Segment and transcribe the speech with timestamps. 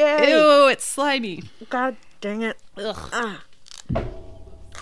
[0.00, 0.30] Yay!
[0.32, 1.42] Ew, it's slimy.
[1.68, 2.56] God dang it.
[2.78, 3.10] Ugh.
[3.12, 3.42] Ah.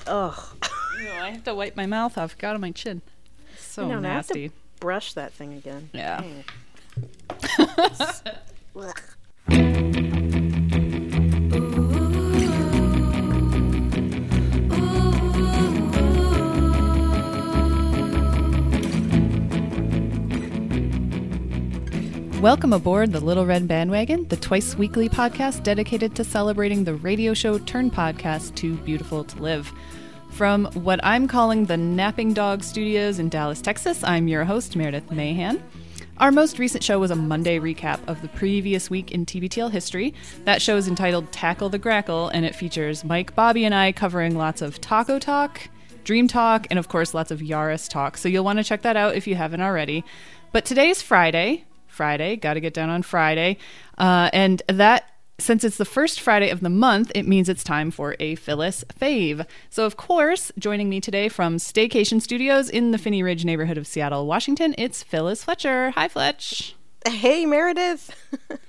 [0.07, 0.57] Ugh.
[1.01, 2.39] Ew, I have to wipe my mouth off.
[2.39, 3.03] Got on my chin.
[3.59, 4.53] So I know, now I have to nasty.
[4.79, 5.91] brush that thing again.
[5.93, 6.23] Yeah.
[22.41, 27.35] Welcome aboard the Little Red Bandwagon, the twice weekly podcast dedicated to celebrating the radio
[27.35, 29.73] show turn podcast Too Beautiful to Live.
[30.31, 35.11] From what I'm calling the Napping Dog Studios in Dallas, Texas, I'm your host, Meredith
[35.11, 35.61] Mahan.
[36.19, 40.15] Our most recent show was a Monday recap of the previous week in TBTL history.
[40.45, 44.39] That show is entitled Tackle the Grackle, and it features Mike, Bobby, and I covering
[44.39, 45.69] lots of taco talk,
[46.05, 48.17] dream talk, and of course, lots of Yaris talk.
[48.17, 50.05] So you'll want to check that out if you haven't already.
[50.53, 51.65] But today's Friday,
[51.99, 52.37] Friday.
[52.37, 53.59] Got to get down on Friday.
[53.99, 57.91] Uh, and that, since it's the first Friday of the month, it means it's time
[57.91, 59.45] for a Phyllis fave.
[59.69, 63.89] So, of course, joining me today from Staycation Studios in the Phinney Ridge neighborhood of
[63.89, 65.91] Seattle, Washington, it's Phyllis Fletcher.
[65.91, 66.77] Hi, Fletch.
[67.05, 68.15] Hey, Meredith.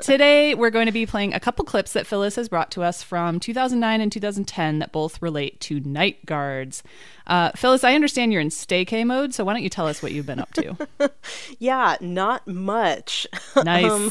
[0.00, 3.02] Today, we're going to be playing a couple clips that Phyllis has brought to us
[3.02, 6.82] from 2009 and 2010 that both relate to night guards.
[7.26, 10.12] Uh, Phyllis, I understand you're in staycay mode, so why don't you tell us what
[10.12, 10.76] you've been up to?
[11.58, 13.26] yeah, not much.
[13.64, 13.90] Nice.
[13.90, 14.10] Um,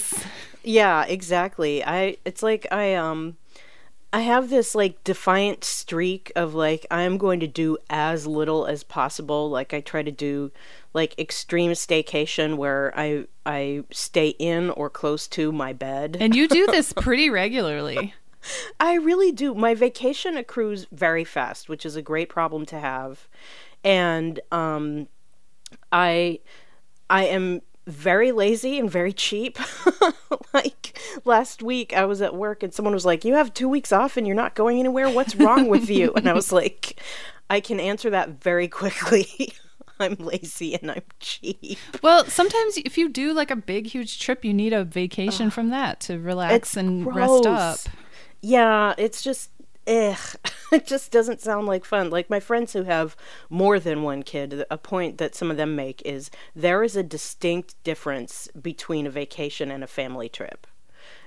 [0.64, 1.84] yeah, exactly.
[1.84, 3.38] I it's like I um
[4.14, 8.84] I have this like defiant streak of like I'm going to do as little as
[8.84, 9.50] possible.
[9.50, 10.52] Like I try to do
[10.94, 16.18] like extreme staycation where I I stay in or close to my bed.
[16.20, 18.14] and you do this pretty regularly.
[18.80, 19.54] I really do.
[19.54, 23.30] My vacation accrues very fast, which is a great problem to have.
[23.84, 25.08] And um
[25.92, 26.40] I
[27.10, 29.58] I am very lazy and very cheap.
[30.54, 30.81] like
[31.26, 34.18] last week I was at work and someone was like, "You have 2 weeks off
[34.18, 35.10] and you're not going anywhere.
[35.10, 37.00] What's wrong with you?" And I was like,
[37.50, 39.54] "I can answer that very quickly."
[40.00, 41.78] I'm lazy and I'm cheap.
[42.02, 45.70] Well, sometimes if you do like a big, huge trip, you need a vacation from
[45.70, 47.80] that to relax It's and rest up.
[48.42, 49.52] Yeah, it's just
[49.88, 50.18] ugh.
[50.72, 52.10] it just doesn't sound like fun.
[52.10, 53.16] Like my friends who have
[53.50, 57.04] more than one kid, a point that some of them make is there is a
[57.04, 60.68] distinct difference between a vacation and a family trip.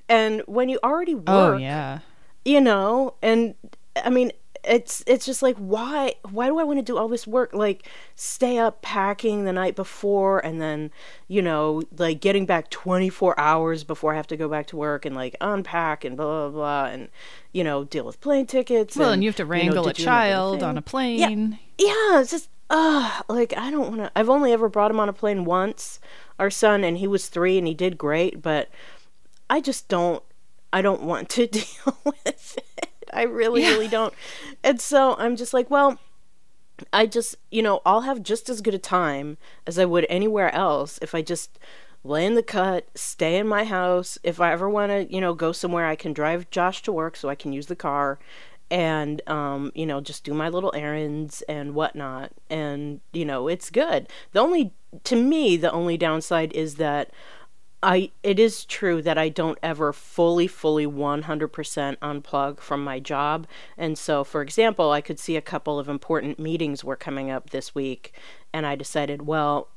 [0.08, 2.00] And when you already work, Oh, yeah.
[2.44, 3.54] you know, and
[4.02, 4.32] I mean
[4.66, 7.86] it's it's just like why why do I want to do all this work like
[8.14, 10.90] stay up packing the night before and then
[11.28, 15.04] you know like getting back 24 hours before I have to go back to work
[15.04, 17.10] and like unpack and blah blah blah and
[17.52, 19.92] you know deal with plane tickets Well, and you have to wrangle a you remember
[19.98, 21.58] the child on a plane.
[21.76, 24.10] yeah, it's just uh like I don't want to.
[24.16, 26.00] I've only ever brought him on a plane once,
[26.38, 28.40] our son, and he was three, and he did great.
[28.40, 28.70] But
[29.48, 30.22] I just don't.
[30.72, 32.88] I don't want to deal with it.
[33.12, 33.70] I really, Yeah.
[33.70, 34.12] really don't.
[34.64, 35.98] And so I'm just like, well,
[36.92, 40.52] I just, you know, I'll have just as good a time as I would anywhere
[40.52, 41.58] else if I just
[42.02, 44.18] lay in the cut, stay in my house.
[44.24, 47.16] If I ever want to, you know, go somewhere, I can drive Josh to work
[47.16, 48.18] so I can use the car
[48.70, 52.32] and, um, you know, just do my little errands and whatnot.
[52.50, 54.08] And, you know, it's good.
[54.32, 54.72] The only,
[55.04, 57.10] to me, the only downside is that
[57.84, 63.46] I it is true that I don't ever fully fully 100% unplug from my job.
[63.76, 67.50] And so for example, I could see a couple of important meetings were coming up
[67.50, 68.14] this week
[68.54, 69.68] and I decided, well,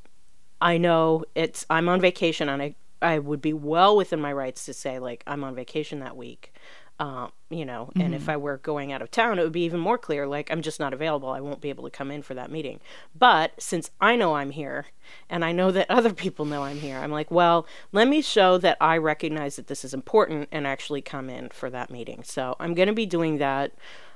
[0.61, 4.65] I know it's I'm on vacation and I I would be well within my rights
[4.65, 6.53] to say like I'm on vacation that week.
[6.99, 9.79] Um, you know, and if I were going out of town, it would be even
[9.79, 11.29] more clear like I'm just not available.
[11.29, 12.79] I won't be able to come in for that meeting.
[13.15, 14.87] But since I know I'm here
[15.29, 18.57] and I know that other people know I'm here, I'm like, well, let me show
[18.57, 22.23] that I recognize that this is important and actually come in for that meeting.
[22.23, 23.73] So I'm going to be doing that.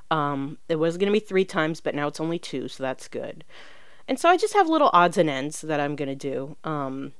[0.09, 3.07] Um, it was going to be three times, but now it's only two, so that's
[3.07, 3.45] good.
[4.07, 6.57] And so I just have little odds and ends that I'm going to do.
[6.63, 7.13] Um,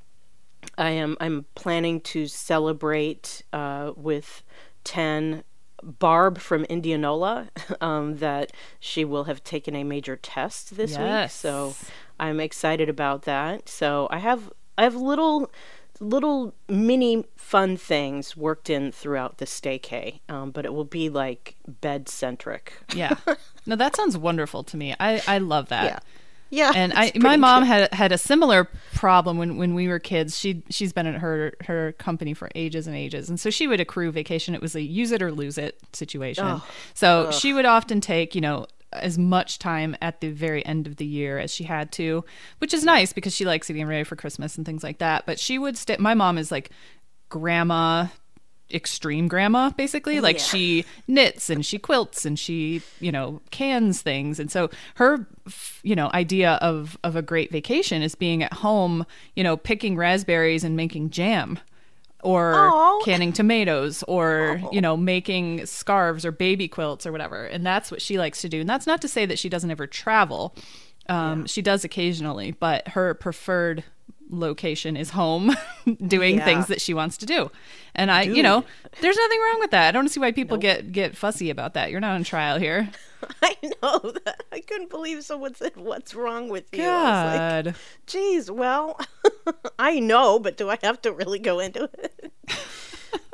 [0.78, 4.44] I am I'm planning to celebrate uh, with
[4.84, 5.44] ten
[5.84, 7.50] Barb from Indianola
[7.82, 11.00] um, that she will have taken a major test this week.
[11.00, 11.34] Yes.
[11.34, 11.76] So
[12.20, 13.68] I'm excited about that.
[13.70, 15.52] So I have I have little
[16.00, 21.56] little mini fun things worked in throughout the staycay, um, but it will be like
[21.68, 22.74] bed centric.
[22.94, 23.16] Yeah.
[23.64, 24.96] No, that sounds wonderful to me.
[25.00, 25.84] I, I love that.
[25.84, 26.00] Yeah.
[26.52, 27.68] Yeah, And I, my mom good.
[27.68, 30.38] had had a similar problem when, when we were kids.
[30.38, 33.80] She she's been at her her company for ages and ages, and so she would
[33.80, 34.54] accrue vacation.
[34.54, 36.46] It was a use it or lose it situation.
[36.46, 36.64] Oh,
[36.94, 40.98] so she would often take you know as much time at the very end of
[40.98, 42.26] the year as she had to,
[42.58, 45.26] which is nice because she likes getting ready for Christmas and things like that.
[45.26, 45.96] But she would stay.
[45.98, 46.70] My mom is like
[47.30, 48.08] grandma
[48.74, 50.20] extreme grandma basically.
[50.20, 50.44] Like Yeah.
[50.44, 54.40] she knits and she quilts and she you know cans things.
[54.40, 55.26] And so her
[55.84, 59.96] you know idea of of a great vacation is being at home you know picking
[59.96, 61.60] raspberries and making jam
[62.24, 63.00] or Aw.
[63.04, 67.46] canning tomatoes or you know making scarves or baby quilts or whatever.
[67.46, 68.60] And that's what she likes to do.
[68.62, 70.56] And that's not to say that she doesn't ever travel.
[71.10, 73.84] Um, she does occasionally but her preferred
[74.32, 75.56] location is home
[76.08, 76.46] doing Yeah.
[76.46, 77.52] things that she wants to do
[77.94, 78.64] and i you know
[79.02, 81.92] there's nothing wrong with that i don't see why people get get fussy about that
[81.92, 82.90] you're not on trial here
[83.44, 84.44] I know that.
[84.52, 87.76] I couldn't believe someone said, "What's wrong with you?" I was like, god
[88.08, 89.00] Geez, well,
[89.78, 92.32] I know, but do I have to really go into it?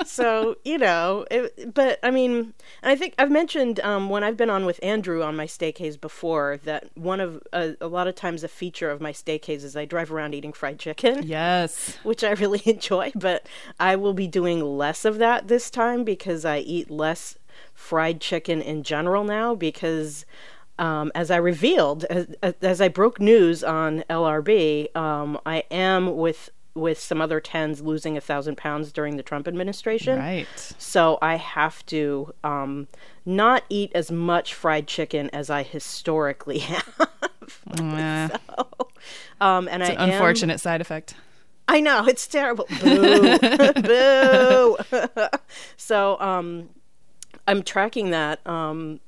[0.06, 2.54] So you know, it, but I mean,
[2.84, 6.60] I think I've mentioned um, when I've been on with Andrew on my staycays before
[6.64, 9.86] that one of uh, a lot of times a feature of my staycays is I
[9.86, 11.24] drive around eating fried chicken.
[11.26, 13.48] yes Which I really enjoy, but
[13.80, 17.38] I will be doing less of that this time because I eat less
[17.74, 19.56] fried chicken in general now.
[19.56, 20.26] Because
[20.80, 22.28] um, as I revealed, as,
[22.62, 28.16] as I broke news on LRB, um, I am with with some other tens losing
[28.18, 30.18] a thousand pounds during the Trump administration.
[30.18, 30.48] right
[30.78, 32.88] So I have to um,
[33.26, 37.10] not eat as much fried chicken as I historically have.
[37.80, 38.30] Eh,
[39.42, 41.16] um, and I am- unfortunate side effect
[41.70, 42.66] I know it's terrible.
[42.82, 43.38] Boo,
[43.82, 44.78] boo.
[45.78, 46.70] so um,
[47.48, 49.00] I'm tracking that um,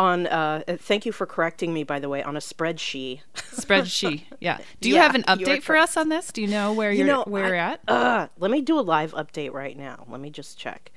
[0.00, 0.26] on.
[0.26, 3.20] Uh, thank you for correcting me, by the way, on a spreadsheet.
[3.34, 6.72] spreadsheet yeah do you Yeah, have an update for us on this do you know
[6.72, 9.76] where you're know, where I- you're at Uh, let me do a live update right
[9.76, 10.04] now.
[10.08, 10.90] Let me just check.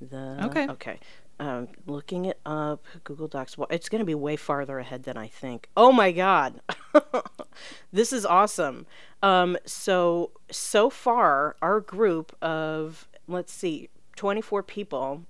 [0.00, 0.66] The Okay.
[0.68, 0.98] Okay.
[1.38, 3.58] Um, looking it up, Google Docs.
[3.58, 5.68] Well, it's going to be way farther ahead than I think.
[5.76, 6.62] Oh my God,
[7.92, 8.86] this is awesome.
[9.22, 15.24] Um, so so far, our group of let's see, twenty four people,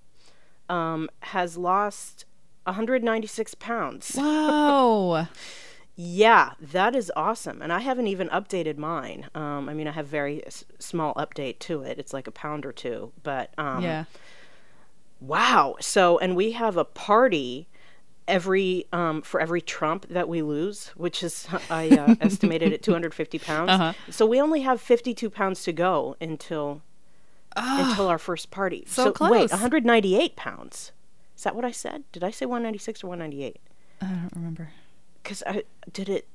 [0.69, 2.25] um, has lost
[2.67, 4.13] 196 pounds.
[4.19, 5.29] wow
[5.95, 7.63] Yeah, that is awesome.
[7.63, 9.29] And I haven't even updated mine.
[9.35, 11.99] Um, I mean, I have very s- small update to it.
[11.99, 13.13] It's like a pound or two.
[13.23, 14.05] But um, yeah
[15.21, 15.77] wow.
[15.81, 17.69] So, and we have a party
[18.29, 23.39] every um, for every Trump that we lose, which is I uh, estimated at 250
[23.39, 23.71] pounds.
[23.71, 23.93] Uh-huh.
[24.11, 26.83] So we only have 52 pounds to go until
[27.59, 28.85] until our first party.
[28.87, 29.51] so wait, close.
[29.51, 30.93] 198 pounds.
[31.37, 32.05] Is that what I said?
[32.13, 33.59] Did I say 196 or 198?
[34.01, 34.71] i don't remember
[35.23, 36.27] because I did it.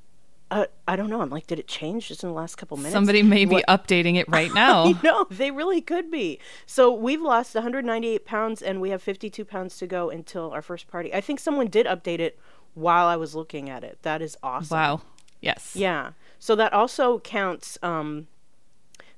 [0.50, 1.22] Uh, I don't know.
[1.22, 2.92] I'm like, did it change just in the last couple minutes?
[2.92, 6.38] somebody may be What- updating it right now no, they really could be.
[6.66, 10.88] So we've lost 198 pounds, and we have 52 pounds to go until our first
[10.88, 11.14] party.
[11.14, 12.38] I think someone did update it
[12.74, 13.98] while I was looking at it.
[14.02, 14.76] That is awesome.
[14.76, 15.00] wow
[15.40, 16.12] yes Yeah.
[16.38, 17.78] So that also counts.
[17.82, 18.26] Um,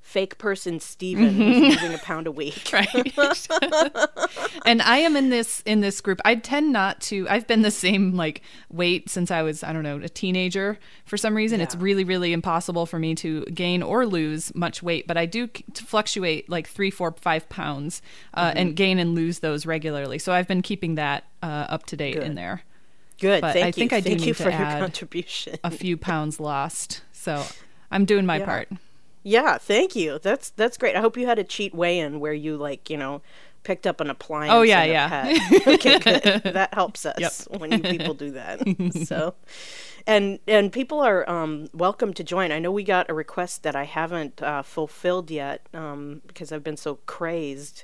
[0.07, 2.69] fake person Steven who's losing a pound a week.
[2.73, 2.87] right
[4.65, 7.71] and i am in this in this group i tend not to i've been the
[7.71, 8.41] same like
[8.71, 12.33] weight since i was i don't know a teenager for some reason it's really really
[12.33, 16.67] impossible for me to gain or lose much weight but i do to fluctuate like
[16.67, 18.01] three four five pounds
[18.35, 18.57] uh, Mm-hmm.
[18.59, 22.17] and gain and lose those regularly so i've been keeping that uh, up to date
[22.17, 22.61] in there
[23.19, 23.39] Good.
[23.41, 23.71] But Thank I you.
[23.73, 25.55] think I do Thank you need to your add contribution.
[25.63, 27.43] a few pounds lost so
[27.89, 28.45] i'm doing my Yeah.
[28.45, 28.69] part
[29.27, 30.19] Yeah, thank you.
[30.21, 30.95] That's that's great.
[30.95, 33.23] I hope you had a cheat weigh-in where you like, you know,
[33.63, 34.53] picked up an appliance.
[34.53, 35.59] Oh, yeah, yeah.
[35.67, 36.53] okay, good.
[36.53, 37.17] That helps us
[37.49, 37.59] Yep.
[37.59, 38.61] when you people do that.
[39.07, 39.33] so,
[40.05, 42.51] and and people are um, welcome to join.
[42.51, 46.63] I know we got a request that I haven't uh, fulfilled yet um, because I've
[46.63, 47.83] been so crazed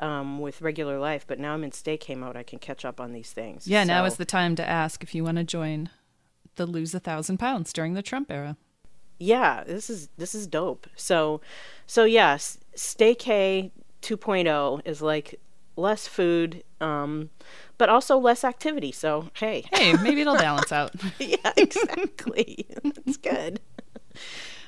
[0.00, 1.24] um, with regular life.
[1.24, 2.36] But now I'm in stay mode.
[2.36, 3.68] I can catch up on these things.
[3.68, 5.88] yeah now is the time to ask if you want to join
[6.56, 8.56] the lose a thousand pounds during the trump era
[9.20, 10.88] yeah this is this is dope.
[10.96, 11.40] So
[11.86, 13.70] so yes staycay
[14.02, 15.38] 2.0 is like
[15.76, 17.30] less food um
[17.78, 19.64] but also less activity so hey.
[19.72, 20.92] Hey maybe it'll balance out.
[21.20, 22.66] Yeah exactly.
[22.82, 23.60] That's good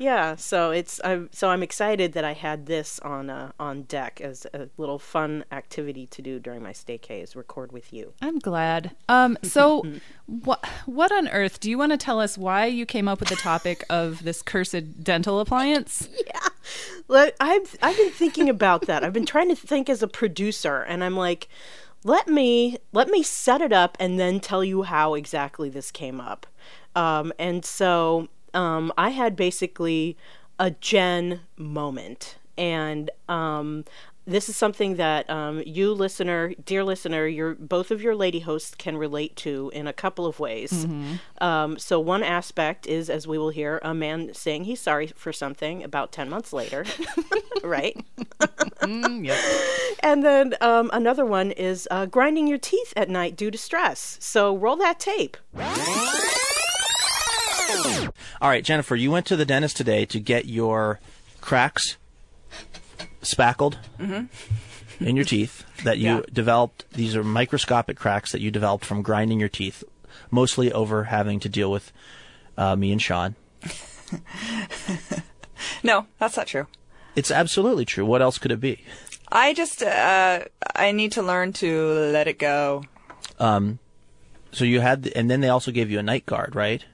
[0.02, 4.20] yeah so it's i'm so i'm excited that i had this on uh, on deck
[4.20, 8.38] as a little fun activity to do during my staycay is record with you I'm
[8.38, 8.94] glad.
[9.08, 9.84] Um, so,
[10.26, 12.38] what what on earth do you want to tell us?
[12.38, 16.08] Why you came up with the topic of this cursed dental appliance?
[16.26, 16.48] Yeah,
[17.08, 19.02] Let- I've I've been thinking about that.
[19.02, 21.48] I've been trying to think as a producer, and I'm like,
[22.04, 26.20] let me let me set it up and then tell you how exactly this came
[26.20, 26.46] up.
[26.94, 30.16] Um, and so um, I had basically
[30.58, 33.84] a Jen moment, and um,
[34.24, 38.74] this is something that um, you listener, dear listener, your both of your lady hosts
[38.76, 40.86] can relate to in a couple of ways.
[41.40, 45.32] Um, so one aspect is, as we will hear, a man saying he's sorry for
[45.32, 46.84] something about ten months later,
[47.64, 47.98] right?
[48.80, 49.38] Mm, yep.
[50.04, 54.18] And then um, another one is uh, grinding your teeth at night due to stress.
[54.20, 55.36] So roll that tape.
[58.40, 61.00] All right, Jennifer, you went to the dentist today to get your
[61.40, 61.96] cracks
[63.22, 66.20] spackled in your teeth that you Yeah.
[66.32, 66.84] developed.
[66.92, 69.82] These are microscopic cracks that you developed from grinding your teeth,
[70.30, 71.92] mostly over having to deal with
[72.58, 73.34] uh, me and Sean.
[75.84, 76.66] No, that's not true.
[77.14, 78.04] It's absolutely true.
[78.04, 78.84] What else could it be?
[79.30, 80.40] I just uh,
[80.74, 82.82] I need to learn to let it go.
[83.38, 86.84] So you had, and then they also gave you a night guard, right?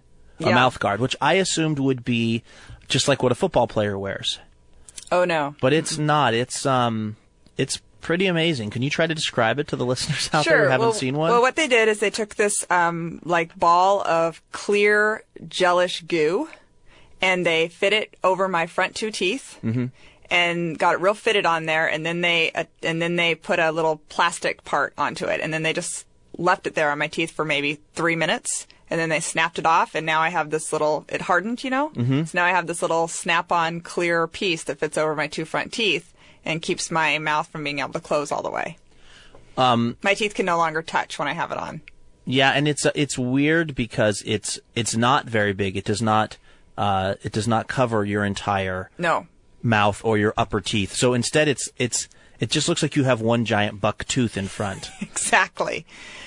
[0.41, 0.55] A Yeah.
[0.55, 2.43] mouth guard, which I assumed would be
[2.89, 4.39] just like what a football player wears,
[5.11, 5.55] Oh no.
[5.61, 6.33] but it's not.
[6.35, 7.17] It's um,
[7.57, 8.71] it's pretty amazing.
[8.71, 11.17] Can you try to describe it to the listeners out there who haven't well, seen
[11.17, 11.31] one?
[11.31, 16.49] Well, what they did is they took this um, like ball of clear gelish goo,
[17.21, 19.87] and they fit it over my front two teeth, Mm-hmm.
[20.31, 21.87] and got it real fitted on there.
[21.89, 25.53] And then they uh, and then they put a little plastic part onto it, and
[25.53, 26.07] then they just
[26.39, 28.67] left it there on my teeth for maybe three minutes.
[28.91, 31.05] And then they snapped it off, and now I have this little.
[31.11, 31.91] It hardened, you know.
[31.91, 32.25] Mm-hmm.
[32.25, 35.75] So now I have this little snap-on clear piece that fits over my two front
[35.75, 38.79] teeth and keeps my mouth from being able to close all the way.
[39.59, 41.83] My teeth can no longer touch when I have it on.
[42.25, 45.77] Yeah, and it's uh, it's weird because it's it's not very big.
[45.77, 46.37] It does not
[46.77, 49.27] uh, it does not cover your entire No.
[49.63, 50.95] mouth or your upper teeth.
[50.95, 52.09] So instead, it's it's
[52.41, 55.85] it just looks like you have one giant buck tooth in front, Exactly.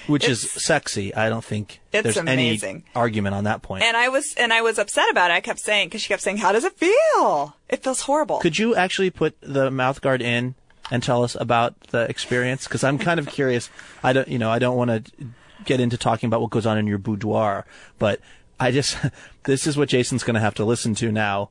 [0.07, 1.13] which is sexy.
[1.15, 2.75] I don't think It's there's amazing.
[2.77, 3.83] any argument on that point.
[3.83, 5.35] And I was and I was upset about it.
[5.35, 8.39] I kept saying because she kept saying, "How does it feel?" It feels horrible.
[8.39, 10.55] Could you actually put the mouth guard in
[10.89, 12.65] and tell us about the experience?
[12.65, 13.69] Because I'm kind of curious.
[14.03, 15.25] I don't, you know, I don't want to
[15.63, 17.65] get into talking about what goes on in your boudoir,
[17.99, 18.19] but
[18.59, 18.97] I just
[19.43, 21.49] this is what Jason's going to have to listen to now.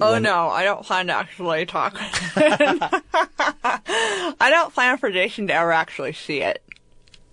[0.00, 1.96] Oh when- no, I don't plan to actually talk.
[3.58, 6.62] I don't plan for Jason to ever actually see it.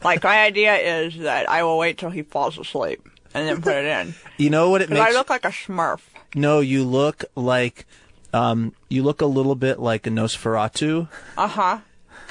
[0.03, 3.01] Like my idea is that I will wait till he falls asleep
[3.33, 4.13] and then put it in.
[4.37, 5.01] You know what it makes?
[5.01, 6.01] I look like a Smurf.
[6.35, 7.85] no, you look like,
[8.33, 11.07] um, you look a little bit like a Nosferatu.
[11.37, 11.77] Uh huh.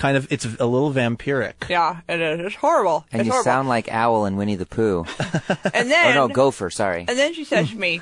[0.02, 1.68] Kind of, it's a little vampiric.
[1.68, 2.40] Yeah, it is.
[2.40, 3.06] It's horrible.
[3.12, 3.44] And it's you horrible.
[3.44, 5.06] sound like Owl and Winnie the Pooh.
[5.72, 7.04] and then or no, Gopher, sorry.
[7.06, 8.00] And then she said to me,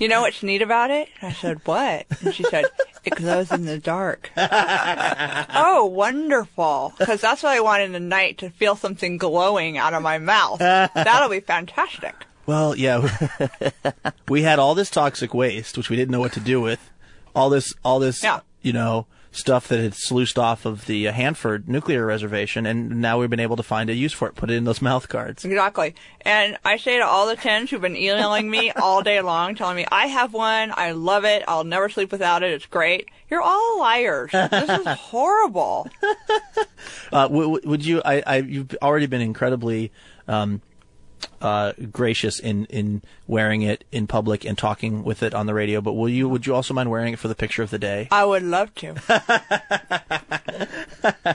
[0.00, 1.10] You know what's neat about it?
[1.20, 2.06] I said, What?
[2.22, 2.64] And she said,
[3.04, 4.30] It glows in the dark.
[4.38, 6.94] oh, wonderful.
[6.98, 10.16] Because that's what I want in the night to feel something glowing out of my
[10.16, 10.58] mouth.
[10.60, 12.14] That'll be fantastic.
[12.46, 13.06] Well, yeah,
[14.30, 16.80] we had all this toxic waste, which we didn't know what to do with.
[17.34, 18.40] All this, all this, Yeah.
[18.62, 23.30] you know, stuff that had sluiced off of the Hanford nuclear reservation, and now we've
[23.30, 24.34] been able to find a use for it.
[24.34, 25.44] Put it in those mouth guards.
[25.44, 25.94] Exactly.
[26.22, 29.76] And I say to all the tens who've been emailing me all day long, telling
[29.76, 33.08] me, I have one, I love it, I'll never sleep without it, it's great.
[33.30, 34.32] You're all liars.
[34.32, 35.88] This is horrible.
[37.12, 38.02] Uh, w- w- would you?
[38.04, 39.92] I, I, you've already been incredibly
[40.26, 40.60] um,
[41.40, 45.80] uh, gracious in, in wearing it in public and talking with it on the radio.
[45.80, 46.28] But will you?
[46.28, 48.08] Would you also mind wearing it for the picture of the day?
[48.10, 48.94] I would love to.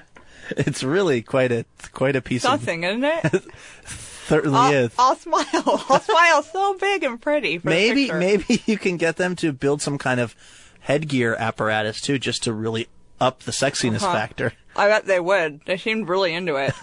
[0.50, 3.44] It's really quite a quite a piece of Something, isn't it?
[4.28, 4.92] certainly I'll, is.
[5.00, 5.46] I'll smile.
[5.90, 7.58] I'll smile so big and pretty.
[7.58, 8.20] For maybe picture.
[8.20, 10.36] maybe you can get them to build some kind of
[10.82, 12.88] headgear apparatus too, just to really
[13.20, 14.14] up the sexiness Uh-huh.
[14.14, 14.54] factor.
[14.76, 15.62] I bet they would.
[15.66, 16.76] They seemed really into it.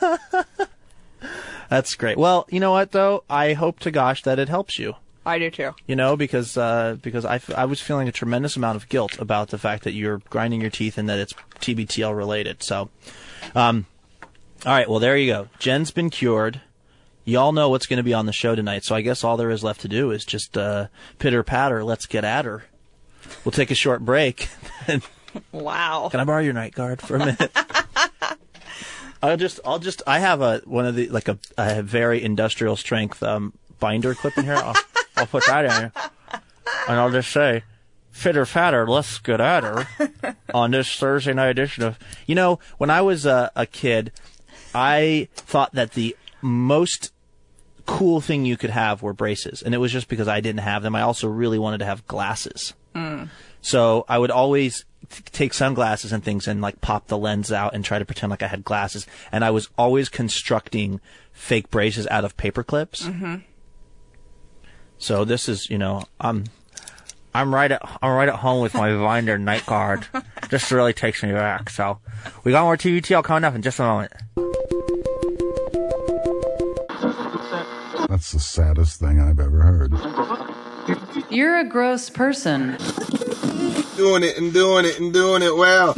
[1.73, 2.19] That's great.
[2.19, 3.25] Well, you know what though?
[3.31, 4.95] I hope to gosh that it helps you.
[5.25, 5.75] I do too.
[5.87, 9.19] You know, because uh, because I, f- I was feeling a tremendous amount of guilt
[9.19, 12.63] about the fact that you're grinding your teeth and that it's TBTL related.
[12.63, 12.91] So,
[13.55, 13.87] um,
[14.67, 14.87] all right.
[14.87, 15.49] Well, there you go.
[15.59, 16.61] Jen's been cured.
[17.25, 18.85] Y'all know what's going to be on the show tonight.
[18.85, 20.89] So I guess all there is left to do is just uh,
[21.19, 21.83] pitter patter.
[21.83, 22.65] Let's get at her.
[23.47, 24.49] We'll take a short break.
[25.51, 26.09] Wow.
[26.11, 27.51] Can I borrow your night guard for a minute?
[29.23, 32.77] I'll just, I'll just, I have a one of the like a, a very industrial
[32.77, 34.55] strength um, binder clip in here.
[34.55, 34.75] I'll,
[35.17, 35.93] I'll put that in, here.
[36.89, 37.63] and I'll just say,
[38.11, 42.59] "Fitter fatter, less good get at her." on this Thursday night edition of, you know,
[42.79, 44.13] when I was a, a kid,
[44.75, 47.13] I thought that the most
[47.87, 50.83] cool thing you could have were braces, and it was just because I didn't have
[50.83, 50.95] them.
[50.97, 52.75] I also really wanted to have glasses.
[53.63, 57.75] So I would always t- take sunglasses and things and like pop the lens out
[57.75, 59.07] and try to pretend like I had glasses.
[59.31, 61.01] And I was always constructing
[61.33, 63.05] fake braces out of paper clips.
[63.05, 63.37] Mm-hmm.
[64.99, 66.45] So this is, you know, I'm
[67.35, 70.07] I'm right at I'm right at home with my Vinder night guard.
[70.49, 71.71] Just really takes me back.
[71.71, 71.99] So
[72.45, 74.13] we got more TBTL coming up in just a moment.
[78.09, 79.95] That's the saddest thing I've ever heard.
[81.31, 82.77] You're a gross person.
[83.97, 85.95] Doing it and doing it and doing it well.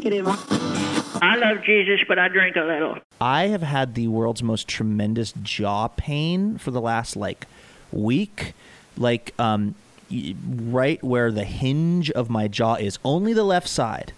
[1.23, 2.99] I love Jesus, but I drink a little.
[3.21, 7.47] I have had the world's most tremendous jaw pain for the last like
[7.93, 8.55] week,
[8.99, 9.75] like um,
[10.11, 12.99] right where the hinge of my jaw is.
[13.05, 14.13] Only the left side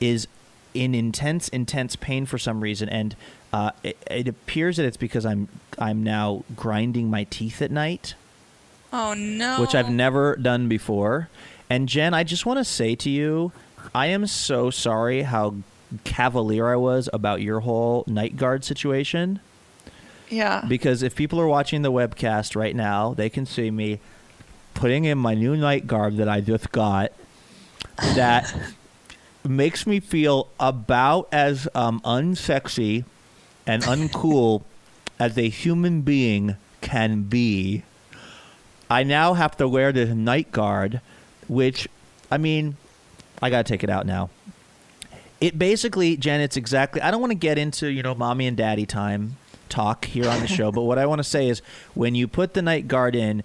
[0.00, 0.28] is
[0.72, 3.16] in intense, intense pain for some reason, and
[3.52, 8.14] uh, it, it appears that it's because I'm I'm now grinding my teeth at night
[8.92, 9.60] Oh no.
[9.60, 11.28] which I've never done before.
[11.68, 13.52] And Jen, I just want to say to you,
[13.94, 15.56] I am so sorry how
[16.04, 19.40] cavalier I was about your whole night guard situation.
[20.28, 20.64] Yeah.
[20.66, 24.00] Because if people are watching the webcast right now, they can see me
[24.74, 27.12] putting in my new night guard that I just got.
[28.14, 28.54] That
[29.44, 33.04] makes me feel about as um, unsexy
[33.66, 34.62] and uncool
[35.18, 37.82] as a human being can be.
[38.88, 41.00] I now have to wear this night guard,
[41.48, 41.88] which,
[42.30, 42.76] I mean,
[43.42, 44.30] I gotta take it out now.
[45.40, 47.00] It basically, Jen, it's exactly.
[47.02, 49.36] I don't want to get into you know mommy and daddy time
[49.68, 51.60] talk here on the show, but what I want to say is
[51.94, 53.42] when you put the night guard in,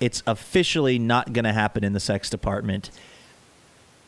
[0.00, 2.90] it's officially not going to happen in the sex department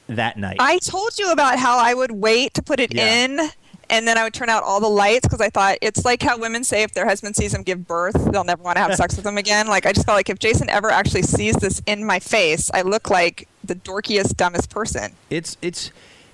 [0.09, 0.57] that night.
[0.59, 3.25] I told you about how I would wait to put it Yeah.
[3.25, 3.51] in
[3.91, 6.39] and then I would turn out all the lights because I thought it's like how
[6.39, 9.17] women say if their husband sees them give birth, they'll never want to have sex
[9.17, 9.67] with them again.
[9.67, 12.83] Like I just felt like if Jason ever actually sees this in my face, I
[12.83, 15.13] look like the dorkiest, dumbest person.
[15.31, 15.91] it's it's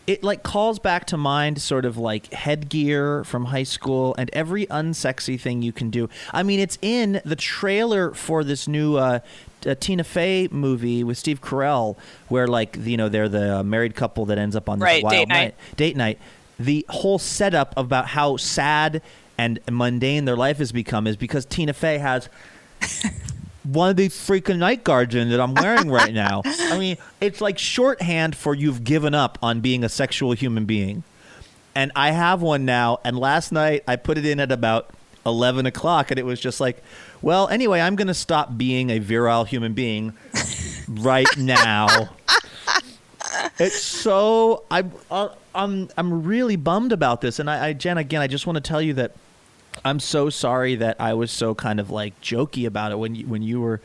[0.07, 4.66] it like calls back to mind sort of like headgear from high school and every
[4.66, 6.09] unsexy thing you can do.
[6.33, 9.21] I mean, it's in the trailer for this new uh,
[9.64, 11.97] uh, Tina Fey movie with Steve Carell,
[12.28, 15.04] where like you know they're the uh, married couple that ends up on this Right,
[15.04, 15.54] wild date night.
[15.76, 16.19] Date night.
[16.61, 19.02] The whole setup about how sad
[19.38, 22.29] and mundane their life has become is because Tina Fey has
[23.64, 26.43] one of these freaking night guards in that I'm wearing right now.
[26.47, 31.02] I mean, it's like shorthand for you've given up on being a sexual human being.
[31.75, 33.00] And I have one now.
[33.05, 34.90] And last night I put it in at about
[35.26, 36.83] 11 o'clock, and it was just like,
[37.23, 40.14] well, anyway, I'm going to stop being a virile human being
[40.88, 42.11] right now.
[43.61, 48.23] It's so I'm uh, I'm I'm really bummed about this, and I, I Jen again,
[48.23, 49.12] I just want to tell you that
[49.85, 53.27] I'm so sorry that I was so kind of like jokey about it when you,
[53.27, 53.83] when you were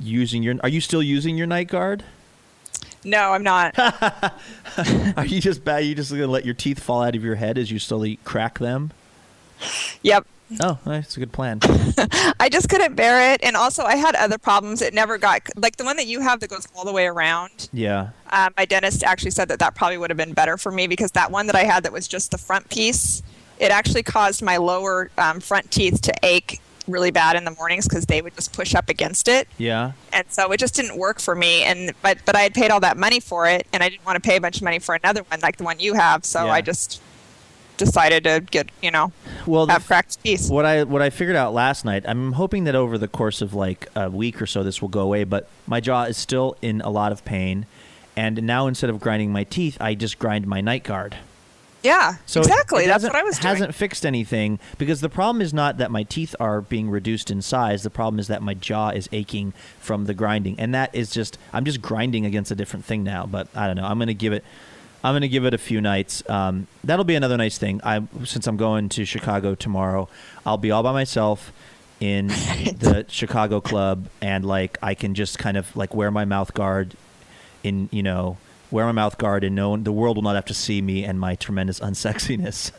[0.00, 0.56] using your.
[0.62, 2.04] Are you still using your night guard?
[3.04, 3.78] No, I'm not.
[5.16, 5.84] Are you just bad?
[5.84, 8.58] You just gonna let your teeth fall out of your head as you slowly crack
[8.58, 8.92] them?
[10.02, 10.26] yep.
[10.60, 11.60] Oh, that's a good plan.
[12.40, 13.42] I just couldn't bear it.
[13.42, 14.82] And also, I had other problems.
[14.82, 17.68] It never got, like the one that you have that goes all the way around.
[17.72, 20.86] Yeah, Uh, my dentist actually said that that probably would have been better for me
[20.86, 23.22] because that one that I had that was just the front piece,
[23.58, 27.86] it actually caused my lower um, front teeth to ache really bad in the mornings
[27.86, 29.46] because they would just push up against it.
[29.56, 29.92] yeah.
[30.12, 31.62] And so it just didn't work for me.
[31.62, 34.16] And but but I had paid all that money for it, and I didn't want
[34.22, 36.24] to pay a bunch of money for another one like the one you have.
[36.24, 36.52] So Yeah.
[36.52, 37.00] I just
[37.84, 39.12] decided to get you know
[39.46, 40.50] Well, have cracked teeth.
[40.50, 43.54] what I what I figured out last night, I'm hoping that over the course of
[43.54, 45.24] like a week or so, this will go away.
[45.24, 47.66] But my jaw is still in a lot of pain,
[48.16, 51.16] and now instead of grinding my teeth, I just grind my night guard.
[51.82, 52.84] Yeah, So exactly.
[52.84, 53.54] it That's what I was doing.
[53.54, 57.42] Hasn't fixed anything because the problem is not that my teeth are being reduced in
[57.42, 57.82] size.
[57.82, 61.38] The problem is that my jaw is aching from the grinding, and that is just
[61.52, 63.26] I'm just grinding against a different thing now.
[63.26, 63.84] But I don't know.
[63.84, 64.44] I'm gonna give it.
[65.04, 66.22] I'm gonna give it a few nights.
[66.28, 67.80] Um, that'll be another nice thing.
[67.84, 70.08] I since I'm going to Chicago tomorrow,
[70.46, 71.52] I'll be all by myself
[72.00, 76.54] in the Chicago club, and like I can just kind of like wear my mouth
[76.54, 76.94] guard
[77.64, 78.36] in you know
[78.70, 81.04] wear my mouth guard and no one the world will not have to see me
[81.04, 82.72] and my tremendous unsexiness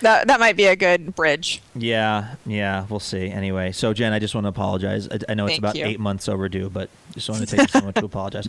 [0.00, 1.60] That that might be a good bridge.
[1.74, 5.46] yeah yeah we'll see anyway so jen i just want to apologize i, I know
[5.46, 5.84] it's about you.
[5.84, 8.46] eight months overdue but just wanted to take this moment to apologize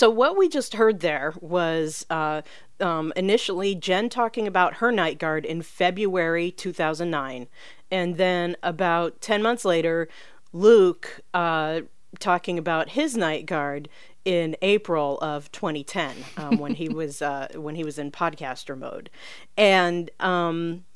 [0.00, 2.40] So what we just heard there was uh,
[2.80, 7.48] um, initially Jen talking about her night guard in February 2009,
[7.90, 10.08] and then about 10 months later,
[10.54, 11.82] Luke uh,
[12.18, 13.90] talking about his night guard
[14.24, 19.10] in April of 2010 um, when he was uh, when he was in podcaster mode,
[19.58, 20.10] and.
[20.18, 20.86] Um,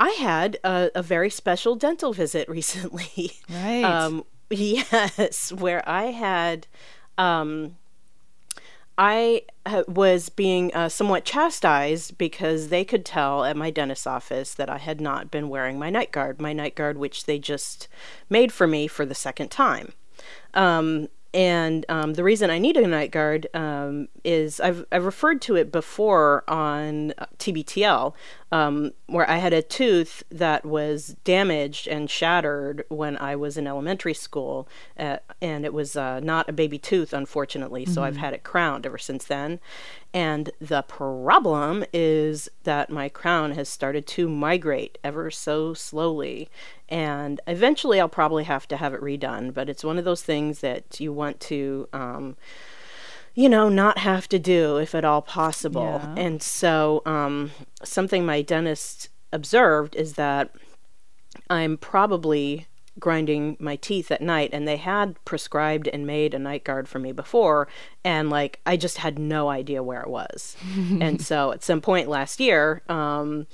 [0.00, 3.32] I had a, a very special dental visit recently.
[3.50, 3.82] Right.
[3.82, 6.68] Um, yes, where I had,
[7.16, 7.77] um,
[8.98, 9.42] I
[9.86, 14.78] was being uh, somewhat chastised because they could tell at my dentist's office that I
[14.78, 17.86] had not been wearing my night guard, my night guard, which they just
[18.28, 19.92] made for me for the second time.
[20.52, 21.08] Um,
[21.38, 25.54] and um, the reason I need a night guard um, is I've I've referred to
[25.54, 28.12] it before on uh, TBTL,
[28.50, 33.68] um, where I had a tooth that was damaged and shattered when I was in
[33.68, 37.86] elementary school, uh, and it was uh, not a baby tooth, unfortunately.
[37.86, 39.60] So I've had it crowned ever since then.
[40.12, 46.48] And the problem is that my crown has started to migrate ever so slowly.
[46.88, 50.60] And eventually I'll probably have to have it redone, but it's one of those things
[50.60, 52.36] that you want to, um,
[53.34, 56.00] you know, not have to do if at all possible.
[56.02, 56.14] Yeah.
[56.16, 57.50] And so, um,
[57.84, 60.50] something my dentist observed is that
[61.50, 62.66] I'm probably
[62.98, 66.98] grinding my teeth at night and they had prescribed and made a night guard for
[66.98, 67.68] me before
[68.04, 70.56] and like I just had no idea where it was.
[71.00, 73.46] and so at some point last year, um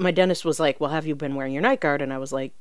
[0.00, 2.32] my dentist was like, "Well, have you been wearing your night guard?" and I was
[2.32, 2.52] like,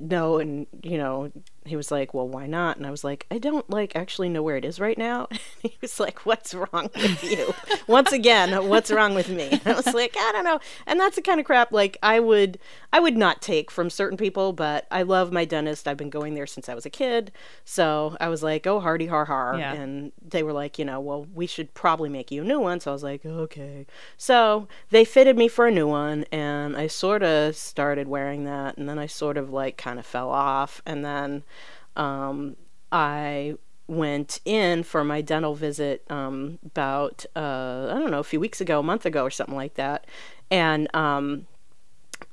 [0.00, 1.32] "No." And you know,
[1.68, 4.42] he was like, "Well, why not?" And I was like, "I don't like actually know
[4.42, 5.28] where it is right now."
[5.62, 7.54] he was like, "What's wrong with you?"
[7.86, 9.48] Once again, what's wrong with me?
[9.50, 12.20] And I was like, "I don't know." And that's the kind of crap like I
[12.20, 12.58] would
[12.92, 15.86] I would not take from certain people, but I love my dentist.
[15.86, 17.32] I've been going there since I was a kid.
[17.64, 19.74] So, I was like, "Oh, hardy har har." Yeah.
[19.74, 22.80] And they were like, you know, well, we should probably make you a new one.
[22.80, 23.86] So I was like, okay.
[24.16, 28.76] So they fitted me for a new one, and I sort of started wearing that,
[28.76, 31.42] and then I sort of like kind of fell off, and then
[31.98, 32.56] um,
[32.92, 33.54] I
[33.88, 38.60] went in for my dental visit um, about uh, I don't know a few weeks
[38.60, 40.06] ago, a month ago, or something like that,
[40.50, 41.46] and um,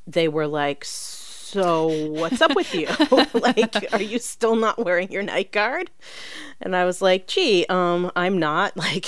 [0.07, 0.85] they were like.
[0.85, 2.87] So what's up with you?
[3.33, 5.89] like, are you still not wearing your night guard?
[6.59, 8.73] And I was like, gee, um, I'm not.
[8.85, 9.05] Like,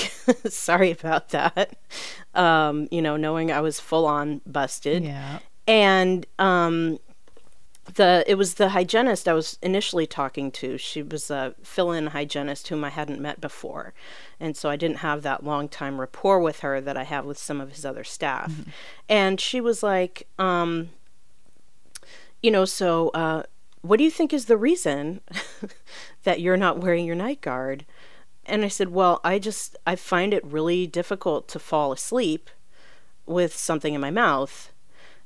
[0.48, 1.78] sorry about that.
[2.36, 5.04] Um, you know, knowing I was full on busted.
[5.04, 5.40] Yeah.
[5.68, 7.00] And um,
[7.96, 10.78] the it was the hygienist I was initially talking to.
[10.78, 13.94] She was a fill-in hygienist whom I hadn't met before,
[14.40, 17.38] and so I didn't have that long time rapport with her that I have with
[17.38, 18.52] some of his other staff.
[19.10, 20.90] And she was like, um,
[22.42, 23.44] you know, so uh,
[23.82, 25.22] what do you think is the reason
[26.24, 27.86] that you're not wearing your night guard?
[28.46, 32.50] And I said, well, I just I find it really difficult to fall asleep
[33.26, 34.72] with something in my mouth.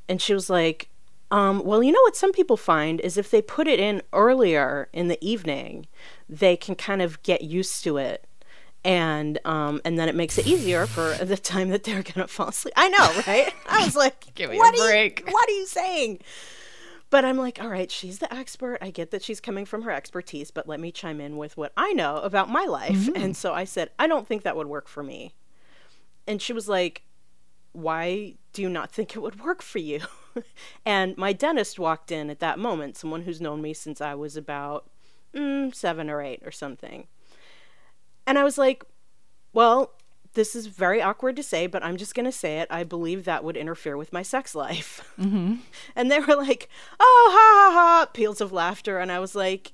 [0.08, 0.90] And she was like,
[1.32, 4.90] um, well, you know what some people find is if they put it in earlier
[4.94, 5.88] in the evening,
[6.30, 8.26] they can kind of get used to it.
[8.84, 12.50] And um, and then it makes it easier for the time that they're gonna fall
[12.50, 12.74] asleep.
[12.76, 13.54] I know, right?
[13.70, 14.84] I was like, Give me a what are you-
[15.30, 16.20] what are you saying?
[17.12, 18.78] But I'm like, all right, she's the expert.
[18.82, 21.74] I get that she's coming from her expertise, but let me chime in with what
[21.76, 23.10] I know about my life.
[23.16, 25.34] And so I said, I don't think that would work for me.
[26.26, 27.04] And she was like,
[27.74, 30.00] why do you not think it would work for you?
[30.86, 34.38] and my dentist walked in at that moment, someone who's known me since I was
[34.38, 34.90] about
[35.34, 37.08] mm, seven or eight or something.
[38.28, 38.84] And I was like,
[39.54, 39.92] well,
[40.34, 42.68] this is very awkward to say, but I'm just going to say it.
[42.72, 45.14] I believe that would interfere with my sex life.
[45.20, 45.56] Mm-hmm.
[45.96, 49.00] And they were like, oh, ha ha ha, peals of laughter.
[49.00, 49.74] And I was like,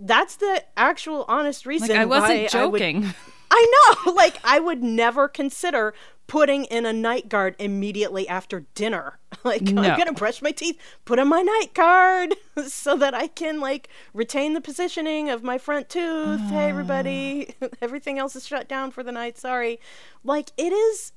[0.00, 3.14] that's the actual honest reason Like I wasn't I would joking.
[3.50, 4.12] I know.
[4.12, 5.94] Like, I would never consider
[6.32, 9.18] putting in a night guard immediately after dinner.
[9.44, 9.82] Like, No.
[9.82, 12.36] I'm going to brush my teeth, put on my night guard
[12.68, 16.40] so that I can, like, retain the positioning of my front tooth.
[16.42, 17.52] Hey, everybody.
[17.60, 17.66] Ah.
[17.82, 19.36] Everything else is shut down for the night.
[19.36, 19.80] Sorry.
[20.22, 21.10] Like, it is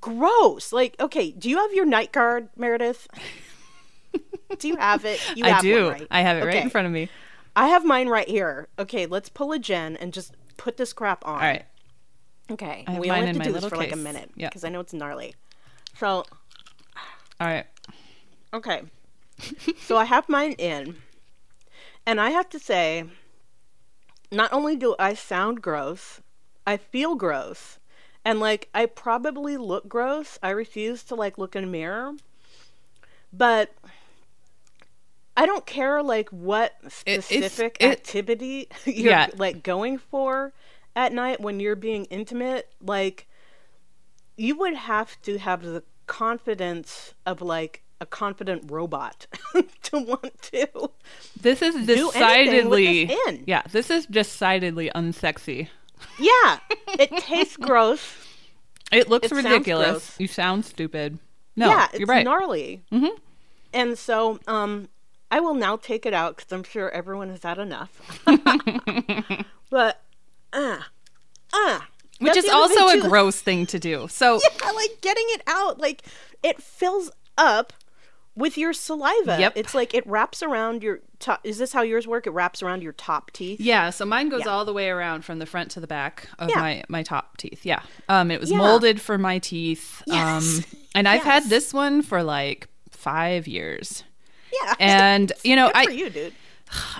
[0.00, 0.72] gross.
[0.72, 3.08] Like, okay, do you have your night guard, Meredith?
[4.58, 5.20] do you have it?
[5.34, 5.84] You I have do.
[5.86, 6.06] One, right?
[6.12, 7.08] I have it right in front of me.
[7.56, 8.68] I have mine right here.
[8.78, 11.34] Okay, let's pull a Jen and just put this crap on.
[11.34, 11.64] All right.
[12.52, 13.92] Okay, I have we mine only in have my to do this little for like
[13.92, 14.02] a case.
[14.04, 14.48] minute Yeah.
[14.48, 15.34] because I know it's gnarly.
[15.98, 16.24] So,
[17.40, 17.66] All right.
[18.54, 18.82] okay,
[19.80, 20.96] so I have mine in,
[22.06, 23.04] and I have to say,
[24.30, 26.20] not only do I sound gross,
[26.66, 27.78] I feel gross,
[28.24, 30.38] and like I probably look gross.
[30.42, 32.12] I refuse to like look in a mirror,
[33.32, 33.72] but.
[35.34, 39.28] I don't care like what It- it's- specific it- activity you're Yeah.
[39.34, 40.52] like going for
[40.94, 43.26] at night when you're being intimate like
[44.36, 49.26] you would have to have the confidence of like a confident robot
[49.82, 50.68] to want to
[51.40, 53.38] This is decidedly this.
[53.46, 55.68] Yeah, this is decidedly unsexy.
[56.18, 56.58] yeah
[56.98, 58.16] it tastes gross
[58.90, 60.16] It looks It ridiculous.
[60.18, 61.18] You sound stupid.
[61.54, 62.24] No, yeah it's you're right.
[62.24, 63.14] gnarly mm-hmm.
[63.72, 64.88] and so um
[65.30, 68.00] i will now take it out because i'm sure everyone has had enough
[69.70, 70.01] but
[70.52, 70.78] uh
[71.52, 71.80] uh
[72.18, 74.06] Which That's is also a gross thing to do.
[74.08, 75.78] So I like getting it out.
[75.78, 76.02] Like
[76.42, 77.72] it fills up
[78.34, 79.36] with your saliva.
[79.38, 79.52] Yep.
[79.56, 81.40] It's like it wraps around your top.
[81.44, 82.26] Is this how yours work?
[82.26, 83.60] It wraps around your top teeth.
[83.60, 84.52] Yeah, so mine goes Yeah.
[84.52, 86.58] all the way around from the front to the back of Yeah.
[86.60, 87.64] my my top teeth.
[87.66, 87.82] Yeah.
[88.08, 88.58] Um it was Yeah.
[88.58, 90.02] molded for my teeth.
[90.06, 90.58] Yes.
[90.58, 94.04] Um and I've had this one for like 5 years.
[94.62, 94.74] Yeah.
[94.80, 96.32] And you know, Good I for you, dude.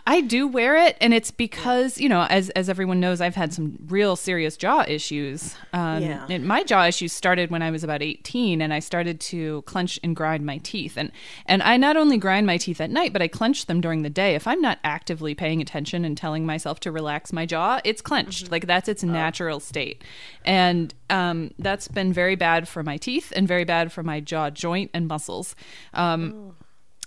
[0.06, 3.54] I do wear it, and it's because you know, as as everyone knows, I've had
[3.54, 5.54] some real serious jaw issues.
[5.72, 6.38] Um, Yeah.
[6.38, 10.14] my jaw issues started when I was about eighteen, and I started to clench and
[10.14, 11.10] grind my teeth, and
[11.46, 14.10] and I not only grind my teeth at night, but I clench them during the
[14.10, 14.34] day.
[14.34, 18.50] If I'm not actively paying attention and telling myself to relax my jaw, it's clenched.
[18.50, 20.04] Like that's its natural state,
[20.44, 24.50] and um, that's been very bad for my teeth and very bad for my jaw
[24.50, 25.54] joint and muscles.
[25.94, 26.54] Um,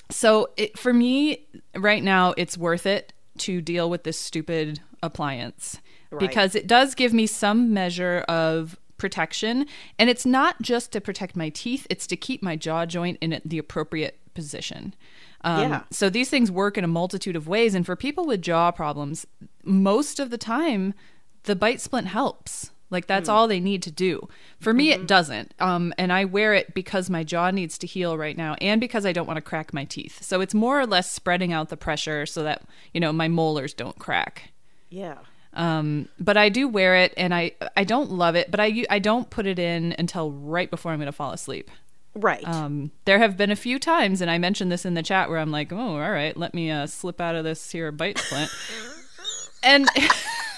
[0.09, 5.79] so it, for me right now, it's worth it to deal with this stupid appliance
[6.19, 9.65] because it does give me some measure of protection,
[9.99, 13.41] and it's not just to protect my teeth; it's to keep my jaw joint in
[13.43, 14.93] the appropriate position.
[15.41, 15.83] Um, Yeah.
[15.91, 19.25] So these things work in a multitude of ways, and for people with jaw problems,
[19.63, 20.93] most of the time,
[21.43, 22.71] the bite splint helps.
[22.89, 24.30] Like that's all they need to do.
[24.60, 25.54] For me, it doesn't.
[25.60, 29.06] Um, and I wear it because my jaw needs to heal right now, and because
[29.06, 30.24] I don't want to crack my teeth.
[30.24, 33.74] So it's more or less spreading out the pressure so that you know my molars
[33.74, 34.52] don't crack.
[34.89, 35.17] Yeah.
[35.54, 39.00] Um, but I do wear it, and I I don't love it, but I I
[39.00, 41.71] don't put it in until right before I'm going to fall asleep.
[42.13, 42.48] Right.
[42.48, 45.39] Um, there have been a few times, and I mentioned this in the chat where
[45.39, 48.50] I'm like, oh, all right, let me uh, slip out of this here bite splint.
[49.63, 49.89] and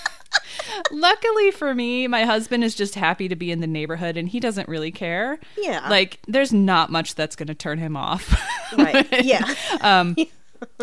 [0.91, 4.39] luckily for me, my husband is just happy to be in the neighborhood and he
[4.39, 5.39] doesn't really care.
[5.57, 5.87] Yeah.
[5.89, 8.39] Like, there's not much that's going to turn him off.
[8.77, 9.07] right.
[9.25, 9.53] Yeah.
[9.81, 10.15] um,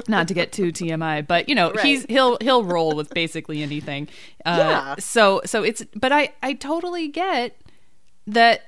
[0.09, 1.85] not to get too TMI, but you know, Right.
[1.85, 4.09] he's he'll he'll roll with basically anything.
[4.45, 4.95] Uh, Yeah.
[4.99, 7.57] So so it's but I I totally get
[8.27, 8.63] that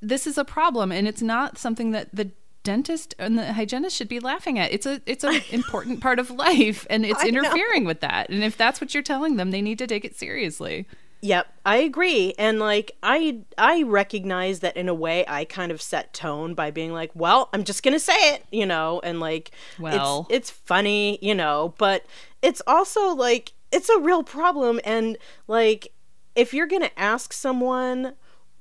[0.00, 2.30] this is a problem and it's not something that the
[2.66, 4.72] dentist and the hygienist should be laughing at.
[4.72, 7.40] It's a it's an important part of life and it's I know.
[7.40, 8.28] interfering with that.
[8.28, 10.86] And if that's what you're telling them, they need to take it seriously.
[11.22, 12.34] Yep, I agree.
[12.38, 16.70] And like I I recognize that in a way I kind of set tone by
[16.70, 20.26] being like, well, I'm just going to say it, you know, and like Well.
[20.28, 22.04] it's it's funny, you know, but
[22.42, 25.16] it's also like it's a real problem and
[25.48, 25.92] like
[26.34, 28.12] if you're going to ask someone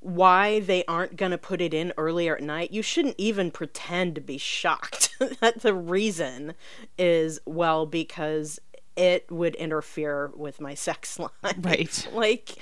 [0.05, 4.13] why they aren't going to put it in earlier at night, you shouldn't even pretend
[4.13, 6.53] to be shocked that the reason
[6.95, 8.59] is well because
[8.95, 11.55] it would interfere with my sex life.
[11.63, 12.07] Right.
[12.13, 12.57] like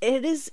[0.00, 0.50] it is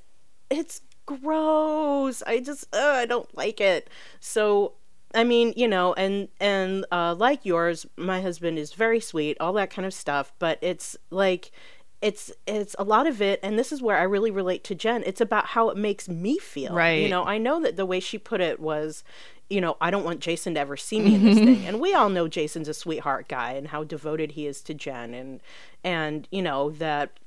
[0.52, 2.22] it's gross.
[2.28, 3.90] I just uh, I don't like it.
[4.20, 4.74] So
[5.16, 9.54] I mean, you know, and and uh, like yours, my husband is very sweet, all
[9.54, 10.34] that kind of stuff.
[10.38, 11.52] But it's like,
[12.02, 15.04] it's it's a lot of it, and this is where I really relate to Jen.
[15.06, 16.74] It's about how it makes me feel.
[16.74, 19.04] right You know, I know that the way she put it was,
[19.50, 21.46] you know, I don't want Jason to ever see me in this mm-hmm.
[21.46, 24.74] thing, and we all know Jason's a sweetheart guy and how devoted he is to
[24.74, 25.42] Jen, and
[25.84, 27.20] and you know that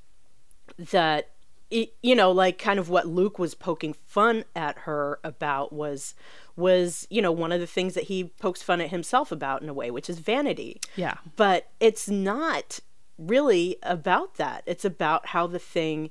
[0.79, 1.31] that
[1.71, 6.15] it, you know like kind of what luke was poking fun at her about was
[6.57, 9.69] was you know one of the things that he pokes fun at himself about in
[9.69, 11.15] a way which is vanity Yeah.
[11.37, 12.81] but it's not
[13.21, 16.11] really about that it's about how the thing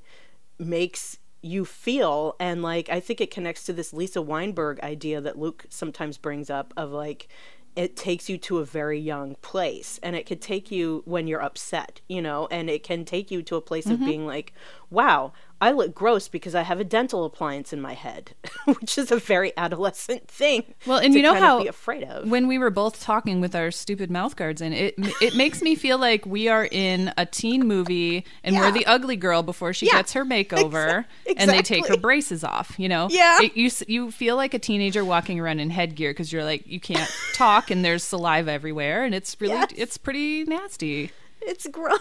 [0.58, 5.38] makes you feel and like i think it connects to this lisa weinberg idea that
[5.38, 7.28] luke sometimes brings up of like
[7.76, 11.42] it takes you to a very young place and it could take you when you're
[11.42, 13.94] upset you know and it can take you to a place Mm-hmm.
[14.02, 14.52] of being like
[14.90, 18.32] wow i look gross because i have a dental appliance in my head
[18.64, 22.46] which is a very adolescent thing Well, and you know how be afraid of when
[22.48, 25.98] we were both talking with our stupid mouth guards in, it it makes me feel
[25.98, 29.94] like we are in a teen movie and we're the ugly girl before she Yeah.
[29.94, 32.74] gets her makeover Exa- and they take her braces off.
[32.78, 33.42] You know, Yeah.
[33.42, 36.80] It- you you feel like a teenager walking around in headgear because you're like you
[36.80, 39.70] can't talk and there's saliva everywhere and it's really Yes.
[39.76, 41.10] it's pretty nasty.
[41.42, 42.00] It's gross.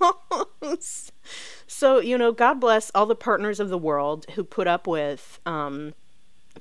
[1.66, 5.40] so, you know, God bless all the partners of the world who put up with
[5.46, 5.94] um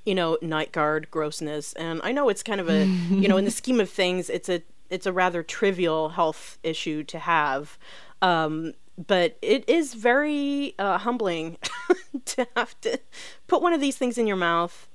[0.04, 1.74] you know, night guard grossness.
[1.74, 4.50] And I know it's kind of a, you know, in the scheme of things, it's
[4.50, 7.78] a it's a rather trivial health issue to have.
[8.22, 11.58] Um but it is very uh, humbling
[12.26, 13.00] to have to
[13.48, 14.88] put one of these things in your mouth,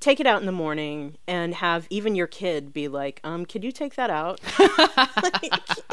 [0.00, 3.62] take it out in the morning, and have even your kid be like, "Um, could
[3.62, 5.52] you take that out?" like,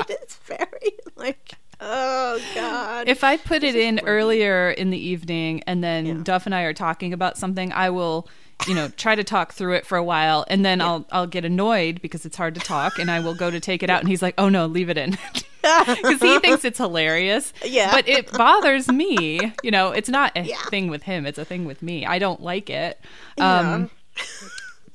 [0.10, 3.10] it's very like, oh god.
[3.10, 6.13] If I put it in earlier in the evening and then Yeah.
[6.24, 8.28] Duff and I are talking about something, I will,
[8.67, 11.44] you know, try to talk through it for a while and then I'll I'll get
[11.46, 14.10] annoyed because it's hard to talk and I will go to take it out and
[14.10, 15.17] he's like, "Oh no, leave it in."
[15.63, 17.54] Cuz he thinks it's hilarious.
[17.63, 17.91] Yeah.
[17.91, 19.54] But it bothers me.
[19.63, 20.62] You know, it's not a Yeah.
[20.70, 22.06] thing with him, it's a thing with me.
[22.06, 23.00] I don't like it.
[23.38, 23.60] Yeah.
[23.76, 23.89] Um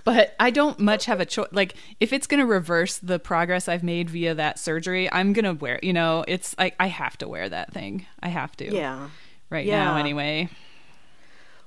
[0.06, 1.48] but I don't much have a choice.
[1.50, 5.44] Like, if it's going to reverse the progress I've made via that surgery, I'm going
[5.44, 5.80] to wear.
[5.82, 8.06] You know, it's like I have to wear that thing.
[8.22, 8.72] I have to.
[8.72, 9.10] Yeah.
[9.50, 10.48] Right now, anyway.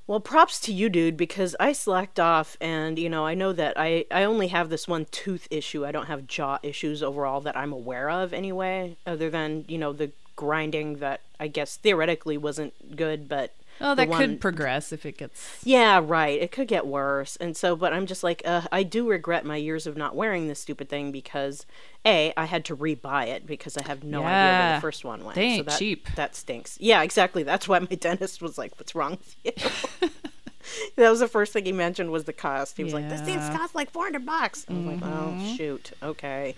[0.08, 3.74] Well, props to you, dude, because I slacked off, and you know, I know that
[3.78, 5.86] I I only have this one tooth issue.
[5.86, 8.96] I don't have jaw issues overall that I'm aware of, anyway.
[9.06, 14.08] Other than you know the grinding that I guess theoretically wasn't good, but Oh, that
[14.10, 15.62] one- could progress if it gets.
[15.64, 16.42] Yeah, right.
[16.42, 17.36] It could get worse.
[17.38, 20.48] And so, but I'm just like, uh, I do regret my years of not wearing
[20.48, 21.66] this stupid thing because,
[22.06, 25.24] A, I had to re-buy it because I have no idea where the first one
[25.24, 25.36] went.
[25.36, 26.10] They ain't so that, cheap.
[26.16, 26.78] That stinks.
[26.82, 27.44] Yeah, exactly.
[27.44, 30.10] That's why my dentist was like, what's wrong with you?
[30.96, 32.78] that was the first thing he mentioned was the cost.
[32.78, 33.50] He was like, this thing's Yeah.
[33.50, 33.58] Mm-hmm.
[33.58, 34.66] cost like 400 bucks.
[34.70, 35.92] I was like, oh, shoot.
[36.04, 36.56] Okay.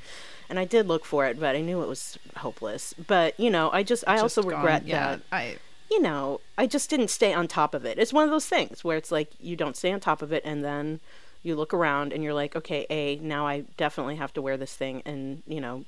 [0.50, 2.94] And I did look for it, but I knew it was hopeless.
[3.08, 4.60] But, you know, I just, I also just gone.
[4.60, 5.58] regret Yeah, that I.
[5.92, 8.00] you know, I just didn't stay on top of it.
[8.00, 10.42] It's one of those things where it's like you don't stay on top of it
[10.46, 11.02] and then
[11.44, 14.74] you look around and you're like, okay, A, now I definitely have to wear this
[14.74, 15.84] thing and, you know,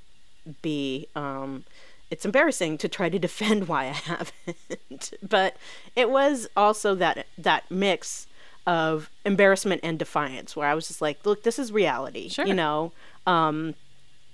[0.61, 1.63] B, um
[2.11, 5.13] it's embarrassing to try to defend why I haven't.
[5.27, 5.55] but
[5.95, 8.27] it was also that that mix
[8.67, 12.27] of embarrassment and defiance where I was just like, look, this is reality.
[12.27, 12.45] Sure.
[12.45, 12.91] You know,
[13.25, 13.75] um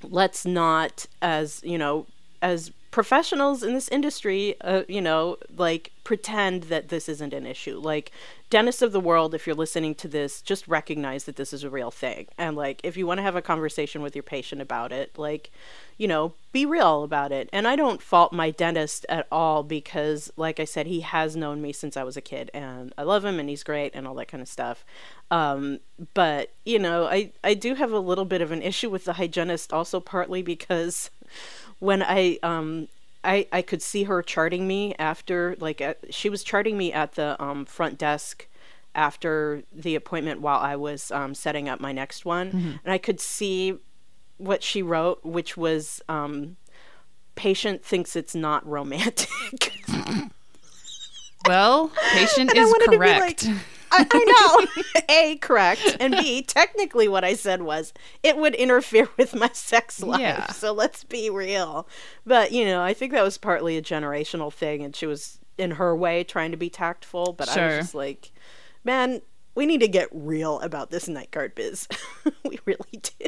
[0.02, 2.08] let's not as you know
[2.42, 7.78] as professionals in this industry uh, you know like pretend that this isn't an issue.
[7.78, 8.12] Like
[8.50, 11.70] dentists of the world if you're listening to this just recognize that this is a
[11.70, 12.26] real thing.
[12.36, 15.52] And like if you want to have a conversation with your patient about it like
[16.00, 17.48] you know be real about it.
[17.54, 21.62] And i don't fault my dentist at all because like i said he has known
[21.62, 24.16] me since i was a kid and i love him and he's great and all
[24.16, 24.84] that kind of stuff.
[25.30, 25.80] Um,
[26.16, 29.14] but you know i i do have a little bit of an issue with the
[29.14, 31.12] hygienist also partly because
[31.80, 32.88] when I um
[33.24, 37.14] I I could see her charting me after like at, she was charting me at
[37.14, 38.48] the um front desk
[38.96, 43.20] after the appointment while I was um setting up my next one and I could
[43.20, 43.78] see
[44.38, 46.56] what she wrote which was um
[47.36, 49.74] patient thinks it's not romantic.
[51.48, 53.48] Well, patient is wanted to be correct.
[53.48, 53.56] like,
[53.92, 55.02] I, I know.
[55.10, 55.98] A, correct.
[56.00, 60.20] And B, technically what I said was it would interfere with my sex life.
[60.20, 60.48] Yeah.
[60.48, 61.88] So let's be real.
[62.26, 65.72] But, you know, I think that was partly a generational thing and she was in
[65.72, 68.32] her way trying to be tactful, but I was just like,
[68.84, 69.22] man,
[69.56, 71.88] we need to get real about this night guard biz.
[72.46, 73.28] we really do.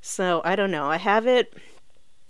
[0.00, 0.90] so, I don't know.
[0.90, 1.54] I have it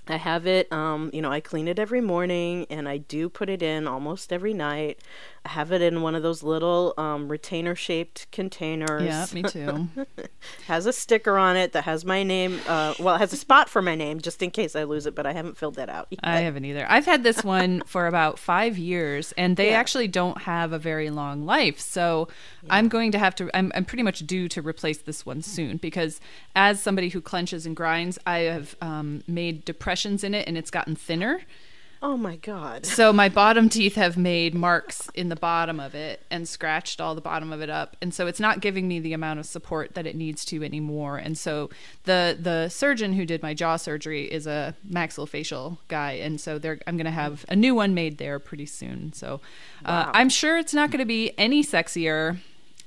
[0.06, 3.48] I have it, um, you know, I clean it every morning and I do put
[3.48, 4.98] it in almost every night.
[5.46, 9.02] Have it in one of those little um, retainer shaped containers.
[9.02, 9.88] yeah, me too.
[10.66, 13.68] has a sticker on it that has my name, uh, well, it has a spot
[13.68, 16.06] for my name just in case I lose it, but I haven't filled that out
[16.10, 16.20] yet.
[16.22, 16.86] I haven't either.
[16.88, 19.78] I've had this one for about five years, and they Yeah.
[19.80, 21.78] actually don't have a very long life.
[21.78, 22.28] So
[22.70, 23.50] I'm going to have to.
[23.54, 26.20] I'm, I'm pretty much due to replace this one soon because,
[26.56, 30.70] as somebody who clenches and grinds, I have um, made depressions in it, and it's
[30.70, 31.42] gotten thinner.
[32.04, 32.84] Oh my God.
[32.84, 37.14] So my bottom teeth have made marks in the bottom of it and scratched all
[37.14, 39.94] the bottom of it up, and so it's not giving me the amount of support
[39.94, 41.16] that it needs to anymore.
[41.16, 41.70] And so
[42.02, 46.78] the the surgeon who did my jaw surgery is a maxillofacial guy, and so they're
[46.86, 49.14] I'm going to have a new one made there pretty soon.
[49.14, 49.40] So
[49.86, 52.36] uh, I'm sure it's not going to be any sexier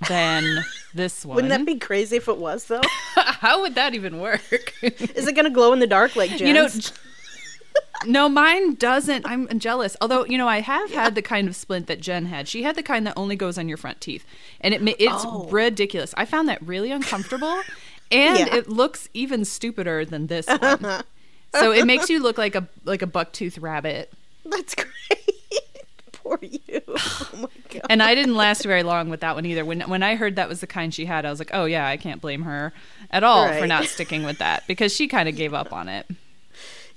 [0.07, 1.35] than this one.
[1.37, 2.81] Wouldn't that be crazy if it was, though?
[3.15, 4.73] How would that even work?
[4.83, 6.41] Is it going to glow in the dark like Jen's?
[6.41, 6.67] You know,
[8.05, 9.25] no, mine doesn't.
[9.25, 9.95] I'm jealous.
[10.01, 12.47] Although, you know, I have had the kind of splint that Jen had.
[12.47, 14.25] She had the kind that only goes on your front teeth,
[14.61, 15.47] and it it's Oh.
[15.49, 16.13] ridiculous.
[16.17, 17.61] I found that really uncomfortable,
[18.11, 18.55] and Yeah.
[18.55, 21.03] it looks even stupider than this one.
[21.55, 24.11] so it makes you look like a like a bucktooth rabbit.
[24.45, 24.87] that's great.
[26.11, 26.81] Poor you.
[26.87, 27.81] Oh my God.
[27.89, 29.63] And I didn't last very long with that one either.
[29.65, 31.87] When when I heard that was the kind she had, I was like, oh yeah,
[31.87, 32.73] I can't blame her
[33.11, 36.05] at all for not sticking with that because she kind of gave up on it.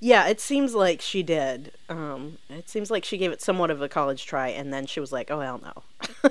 [0.03, 1.71] Yeah, it seems like she did.
[1.87, 4.99] Um, it seems like she gave it somewhat of a college try, and then she
[4.99, 5.83] was like, "Oh hell no,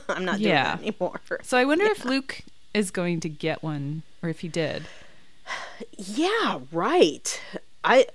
[0.09, 0.77] I'm not doing Yeah.
[0.77, 2.43] that anymore." So I wonder if Luke
[2.75, 4.83] is going to get one, or if he did.
[5.97, 7.41] Yeah, right.
[7.85, 8.07] I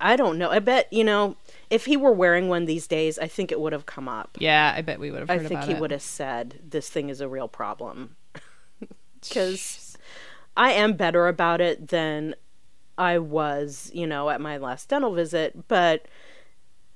[0.00, 0.50] I don't know.
[0.50, 1.36] I bet you know
[1.70, 4.36] if he were wearing one these days, I think it would have come up.
[4.40, 7.20] Yeah, I bet we would have I think he would have said this thing is
[7.20, 8.16] a real problem
[9.20, 9.96] because
[10.56, 12.34] I am better about it than
[12.98, 16.06] I was, you know, at my last dental visit, but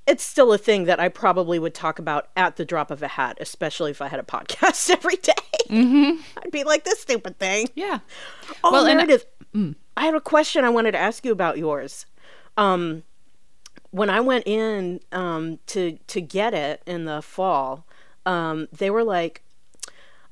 [0.07, 3.09] it's still a thing that I probably would talk about at the drop of a
[3.09, 5.33] hat, especially if I had a podcast every day.
[5.69, 6.21] Mm-hmm.
[6.45, 7.69] I'd be like this stupid thing.
[7.75, 7.99] Yeah.
[8.63, 9.27] Oh, Well, and- Meredith,
[9.97, 12.07] I have a question I wanted to ask you about yours.
[12.57, 13.03] Um,
[13.91, 17.87] when I went in um, to to get it in the fall,
[18.27, 19.43] um, they were like,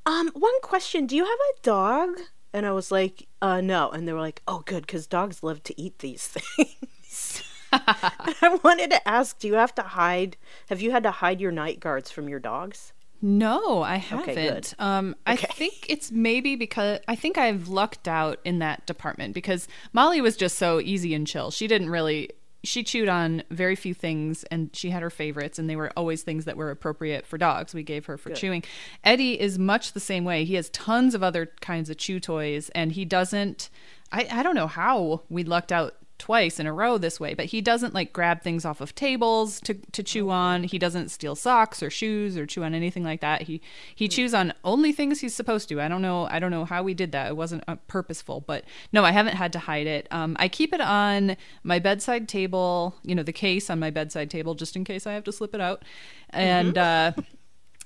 [0.04, 2.20] um, "One question: Do you have a dog?"
[2.54, 3.90] And I was like, uh, no.
[3.90, 7.42] And they were like, oh, good, because dogs love to eat these things.
[7.72, 10.36] I wanted to ask, do you have to hide?
[10.68, 12.92] Have you had to hide your night guards from your dogs?
[13.20, 14.34] No, I haven't.
[14.34, 14.74] good.
[14.78, 19.66] um, I think it's maybe because I think I've lucked out in that department because
[19.92, 21.50] Molly was just so easy and chill.
[21.50, 22.30] She didn't really.
[22.64, 26.22] She chewed on very few things and she had her favorites, and they were always
[26.22, 27.74] things that were appropriate for dogs.
[27.74, 28.64] We gave her for chewing.
[29.02, 30.44] Eddie is much the same way.
[30.44, 33.70] He has tons of other kinds of chew toys, and he doesn't.
[34.12, 37.46] I, I don't know how we lucked out twice in a row this way, but
[37.46, 40.64] he doesn't like grab things off of tables to, to chew on.
[40.64, 43.42] He doesn't steal socks or shoes or chew on anything like that.
[43.42, 43.60] He
[43.94, 45.80] he chews on only things he's supposed to.
[45.80, 47.28] I don't know I don't know how we did that.
[47.28, 50.06] It wasn't uh, purposeful, but no, I haven't had to hide it.
[50.10, 54.30] Um, I keep it on my bedside table, you know, the case on my bedside
[54.30, 55.84] table just in case I have to slip it out.
[56.30, 57.12] And uh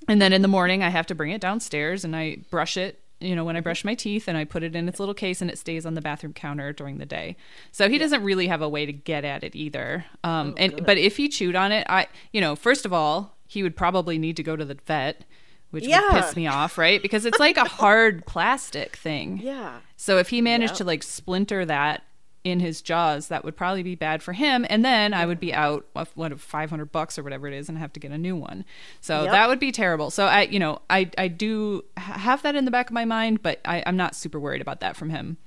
[0.07, 3.01] and then in the morning, I have to bring it downstairs and I brush it,
[3.19, 5.41] you know, when I brush my teeth and I put it in its little case
[5.41, 7.35] and it stays on the bathroom counter during the day.
[7.71, 10.05] So he doesn't really have a way to get at it either.
[10.23, 13.61] Um, and but if he chewed on it, I, you know, first of all, he
[13.63, 15.25] would probably need to go to the vet,
[15.71, 17.01] which would piss me off, right?
[17.01, 19.39] Because it's like a hard plastic thing.
[19.43, 19.79] Yeah.
[19.97, 20.77] So if he managed Yep.
[20.77, 22.03] to like splinter that
[22.49, 24.65] in his jaws, that would probably be bad for him.
[24.69, 27.69] And then I would be out of what five hundred bucks or whatever it is,
[27.69, 28.65] and have to get a new one.
[29.01, 29.31] So Yep.
[29.31, 30.09] that would be terrible.
[30.11, 33.41] So I, you know, I I do have that in the back of my mind,
[33.41, 35.37] but I, I'm not super worried about that from him.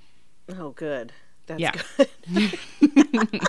[0.58, 1.12] Oh, good.
[1.46, 1.72] That's Yeah.
[1.96, 2.58] good.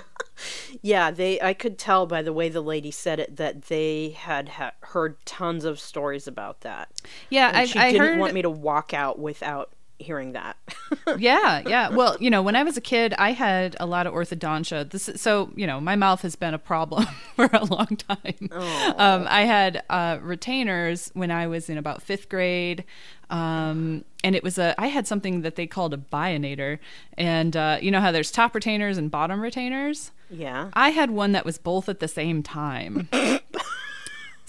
[0.81, 1.39] yeah, they.
[1.41, 5.23] I could tell by the way the lady said it that they had ha- heard
[5.25, 6.89] tons of stories about that.
[7.29, 8.19] Yeah, And I, she I didn't heard.
[8.19, 10.57] want me to walk out without hearing that.
[11.17, 11.89] yeah, yeah.
[11.89, 14.89] Well, you know, when I was a kid, I had a lot of orthodontia.
[14.89, 18.49] This, is- so you know, my mouth has been a problem for a long time.
[18.51, 22.83] Um, I had uh, retainers when I was in about fifth grade,
[23.29, 24.75] um, and it was a.
[24.79, 26.79] I had something that they called a bionator,
[27.17, 30.11] and uh, you know how there's top retainers and bottom retainers.
[30.29, 30.69] yeah.
[30.73, 33.07] I had one that was both at the same time.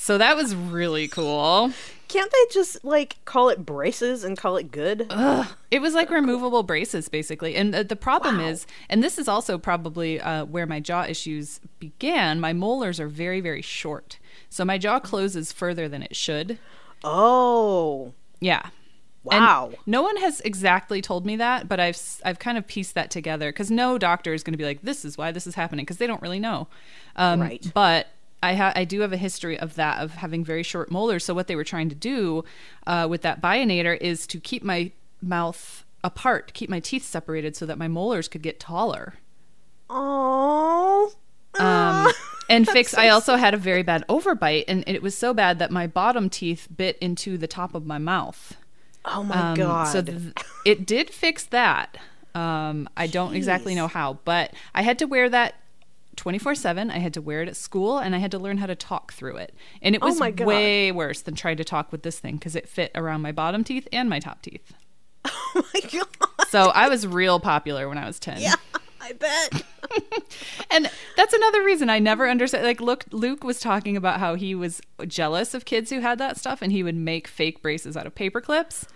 [0.04, 1.72] so that was really cool.
[2.08, 5.06] Can't they just like call it braces and call it good?
[5.70, 7.56] It was like removable braces, basically.
[7.56, 11.58] And the, the problem is, and this is also probably uh, where my jaw issues
[11.78, 12.38] began.
[12.38, 14.18] My molars are very, very short,
[14.50, 16.58] so my jaw closes further than it should.
[17.02, 18.68] Oh, Yeah.
[19.32, 19.72] And wow.
[19.86, 23.48] no one has exactly told me that, but I've I've kind of pieced that together
[23.48, 25.96] because no doctor is going to be like, "This is why this is happening," because
[25.96, 26.68] they don't really know.
[27.16, 27.70] Um, Right.
[27.72, 28.08] But
[28.44, 31.24] I ha- I do have a history of that of having very short molars.
[31.24, 32.44] So what they were trying to do
[32.86, 34.92] uh, with that bionator is to keep my
[35.22, 39.14] mouth apart, keep my teeth separated, so that my molars could get taller.
[39.90, 41.12] Oh.
[41.58, 42.12] Um,
[42.50, 42.94] and fix.
[42.94, 46.28] I also had a very bad overbite, and it was so bad that my bottom
[46.28, 48.56] teeth bit into the top of my mouth.
[49.04, 49.84] Oh my Um, god.
[49.88, 50.32] So th-
[50.64, 51.96] it did fix that.
[52.34, 55.54] Um, I don't exactly know how, but I had to wear that
[56.16, 56.90] 24 7.
[56.90, 59.12] I had to wear it at school and I had to learn how to talk
[59.12, 59.54] through it.
[59.82, 60.40] And it Oh was God.
[60.40, 63.64] way worse than trying to talk with this thing because it fit around my bottom
[63.64, 64.72] teeth and my top teeth.
[65.24, 66.06] oh my god.
[66.48, 68.40] So I was real popular when I was 10.
[68.40, 68.54] Yeah,
[69.00, 69.62] I bet.
[70.70, 72.64] And that's another reason I never understood.
[72.64, 76.36] Like, look, Luke was talking about how he was jealous of kids who had that
[76.36, 78.86] stuff and he would make fake braces out of paper clips.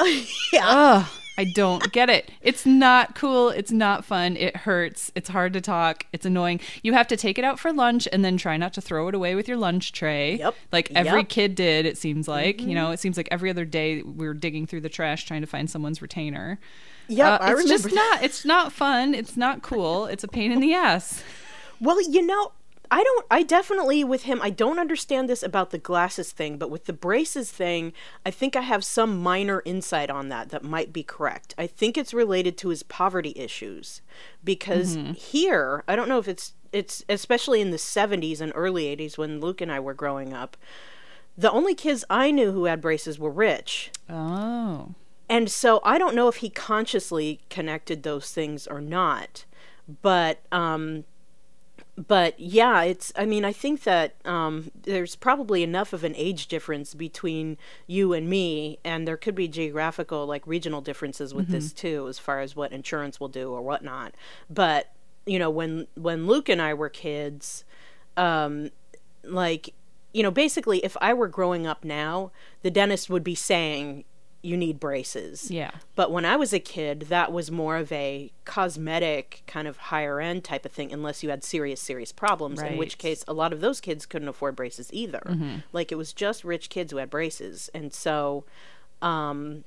[0.52, 0.64] yeah.
[0.66, 2.30] Ugh, I don't get it.
[2.40, 3.50] It's not cool.
[3.50, 4.36] It's not fun.
[4.36, 5.12] It hurts.
[5.14, 6.04] It's hard to talk.
[6.12, 6.60] It's annoying.
[6.82, 9.14] You have to take it out for lunch and then try not to throw it
[9.14, 10.36] away with your lunch tray.
[10.38, 10.54] Yep.
[10.72, 11.28] Like every Yep.
[11.28, 12.58] kid did, it seems like.
[12.58, 12.68] Mm-hmm.
[12.68, 15.42] You know, it seems like every other day we were digging through the trash trying
[15.42, 16.58] to find someone's retainer.
[17.08, 19.14] Yep, Uh, I it's remember just not it's not fun.
[19.14, 20.06] It's not cool.
[20.06, 21.22] It's a pain in the ass.
[21.80, 22.50] Well, you know,
[22.90, 23.26] I don't.
[23.30, 24.40] I definitely with him.
[24.42, 27.92] I don't understand this about the glasses thing, but with the braces thing,
[28.24, 31.54] I think I have some minor insight on that that might be correct.
[31.58, 34.00] I think it's related to his poverty issues
[34.42, 39.16] because here, I don't know if it's it's especially in the 70s and early 80s
[39.16, 40.56] when Luke and I were growing up.
[41.36, 43.90] The only kids I knew who had braces were rich.
[44.08, 44.94] Oh.
[45.28, 49.44] And so I don't know if he consciously connected those things or not.
[50.02, 51.04] But um
[52.06, 56.46] but yeah, it's I mean, I think that um there's probably enough of an age
[56.46, 61.72] difference between you and me and there could be geographical like regional differences with this
[61.72, 64.14] too as far as what insurance will do or whatnot.
[64.48, 64.92] But
[65.26, 67.64] you know, when when Luke and I were kids,
[68.16, 68.70] um
[69.24, 69.74] like
[70.12, 72.30] you know, basically if I were growing up now,
[72.62, 74.04] the dentist would be saying
[74.48, 75.50] you need braces.
[75.50, 75.70] Yeah.
[75.94, 80.20] But when I was a kid, that was more of a cosmetic kind of higher
[80.20, 82.60] end type of thing, unless you had serious, serious problems.
[82.62, 85.22] In which case, a lot of those kids couldn't afford braces either.
[85.72, 88.44] Like it was just rich kids who had braces, and so,
[89.02, 89.64] um,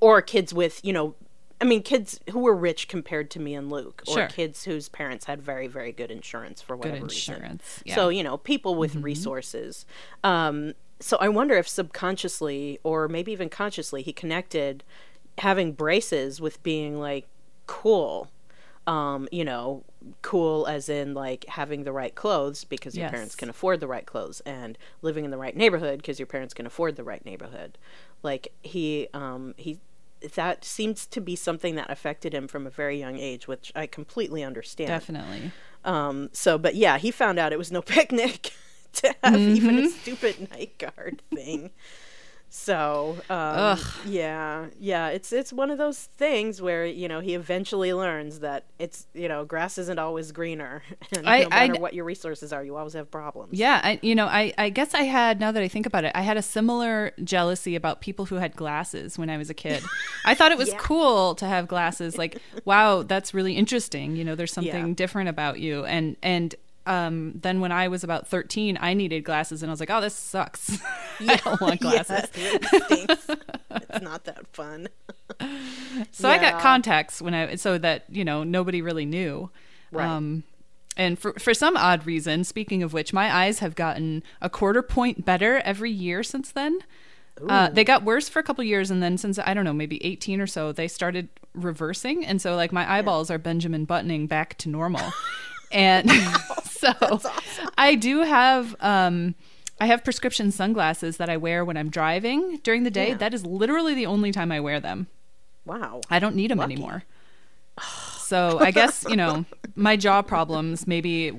[0.00, 1.14] or kids with you know
[1.58, 4.26] I mean, kids who were rich compared to me and Luke, or Sure.
[4.26, 7.34] kids whose parents had very, very good insurance for Good whatever reason.
[7.34, 7.82] insurance.
[7.94, 9.86] So you know, people with resources.
[10.22, 14.82] Um, so I wonder if subconsciously, or maybe even consciously, he connected
[15.38, 17.26] having braces with being like
[17.66, 18.30] cool.
[18.86, 19.82] Um, you know,
[20.22, 23.10] cool as in like having the right clothes because your Yes.
[23.10, 26.54] parents can afford the right clothes, and living in the right neighborhood because your parents
[26.54, 27.78] can afford the right neighborhood.
[28.22, 29.80] Like he, um, he,
[30.36, 33.86] that seems to be something that affected him from a very young age, which I
[33.88, 34.86] completely understand.
[34.88, 35.50] Definitely.
[35.84, 38.52] Um, so, but yeah, he found out it was no picnic
[39.02, 39.86] to have even Mm-hmm.
[39.86, 41.70] a stupid night guard thing.
[42.48, 47.92] So, um, yeah, yeah, it's it's one of those things where you know he eventually
[47.92, 50.82] learns that it's you know grass isn't always greener,
[51.16, 53.58] and I- no matter I- what your resources are, you always have problems.
[53.58, 56.12] Yeah, I, you know, I, I guess I had now that I think about it,
[56.14, 59.82] I had a similar jealousy about people who had glasses when I was a kid.
[60.24, 60.78] I thought it was Yeah.
[60.78, 62.16] cool to have glasses.
[62.16, 64.14] Like, wow, that's really interesting.
[64.16, 64.94] You know, there's something Yeah.
[64.94, 65.84] different about you.
[65.84, 66.54] And and
[66.86, 70.00] um, then when I was about 13, I needed glasses, and I was like, oh,
[70.00, 70.78] this sucks.
[71.20, 72.30] I don't want glasses.
[72.34, 73.20] Yeah, it
[73.70, 74.88] it's not that fun.
[76.12, 79.50] So I got contacts when I so that you know nobody really knew.
[79.90, 80.06] Right.
[80.06, 80.44] Um,
[80.96, 84.82] and for for some odd reason, speaking of which, my eyes have gotten a quarter
[84.82, 86.78] point better every year since then.
[87.48, 90.02] Uh, they got worse for a couple years, and then since I don't know, maybe
[90.04, 94.56] eighteen or so, they started reversing, and so like my eyeballs are Benjamin buttoning back
[94.58, 95.12] to normal.
[95.72, 96.10] And
[96.64, 97.20] so
[97.76, 99.34] I do have um,
[99.80, 103.08] I have prescription sunglasses that I wear when I'm driving during the day.
[103.08, 103.16] Yeah.
[103.16, 105.06] That is literally the only time I wear them.
[105.64, 106.00] Wow.
[106.10, 107.04] I don't need them anymore.
[108.26, 109.44] So I guess you know
[109.76, 110.88] my jaw problems.
[110.88, 111.30] Maybe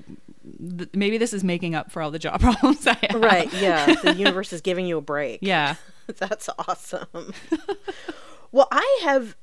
[0.78, 3.22] th- maybe this is making up for all the jaw problems I have.
[3.22, 3.52] Right.
[3.52, 3.94] Yeah.
[3.94, 5.40] The universe is giving you a break.
[5.42, 5.76] Yeah.
[6.16, 7.34] That's awesome.
[8.54, 9.36] well, I have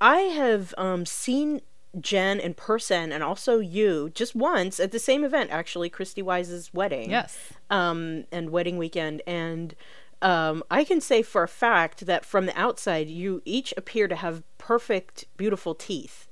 [0.00, 1.60] I have um seen
[2.00, 6.72] Jen in person and also you just once at the same event actually Christy Wise's
[6.74, 7.10] wedding.
[7.10, 7.36] Yes.
[7.70, 9.74] Um and wedding weekend and
[10.22, 14.16] um I can say for a fact that from the outside you each appear to
[14.16, 16.26] have perfect beautiful teeth.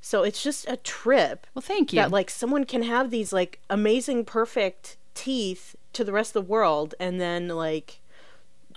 [0.00, 1.96] So it's just a trip Well, thank you.
[2.00, 6.50] that like someone can have these like amazing perfect teeth to the rest of the
[6.50, 8.00] world and then like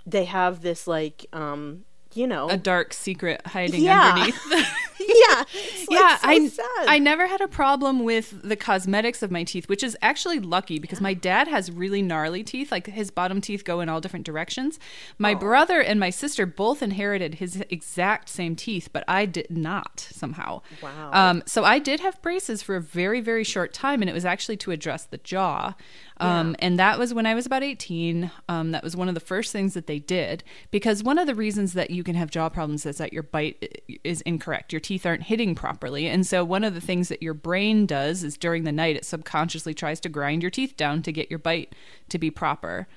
[0.06, 1.84] they have this like um
[2.18, 4.14] you know a dark secret hiding Yeah.
[4.14, 4.42] underneath.
[5.00, 6.66] yeah it's, like, yeah, so I sad.
[6.88, 10.80] I never had a problem with the cosmetics of my teeth, which is actually lucky
[10.80, 12.72] because my dad has really gnarly teeth.
[12.72, 14.80] Like his bottom teeth go in all different directions.
[15.18, 20.00] My brother and my sister both inherited his exact same teeth, but I did not
[20.12, 20.62] somehow.
[20.82, 21.12] Wow.
[21.14, 24.26] Um, so I did have braces for a very very short time, and it was
[24.26, 25.76] actually to address the jaw.
[26.20, 28.32] Um, And that was when I was about 18.
[28.50, 31.36] Um, that was one of the first things that they did because one of the
[31.36, 34.74] reasons that you can have jaw problems is that your bite is incorrect.
[34.74, 36.08] Your teeth aren't hitting properly.
[36.08, 39.06] And so one of the things that your brain does is during the night, it
[39.06, 41.76] subconsciously tries to grind your teeth down to get your bite
[42.10, 42.88] to be proper.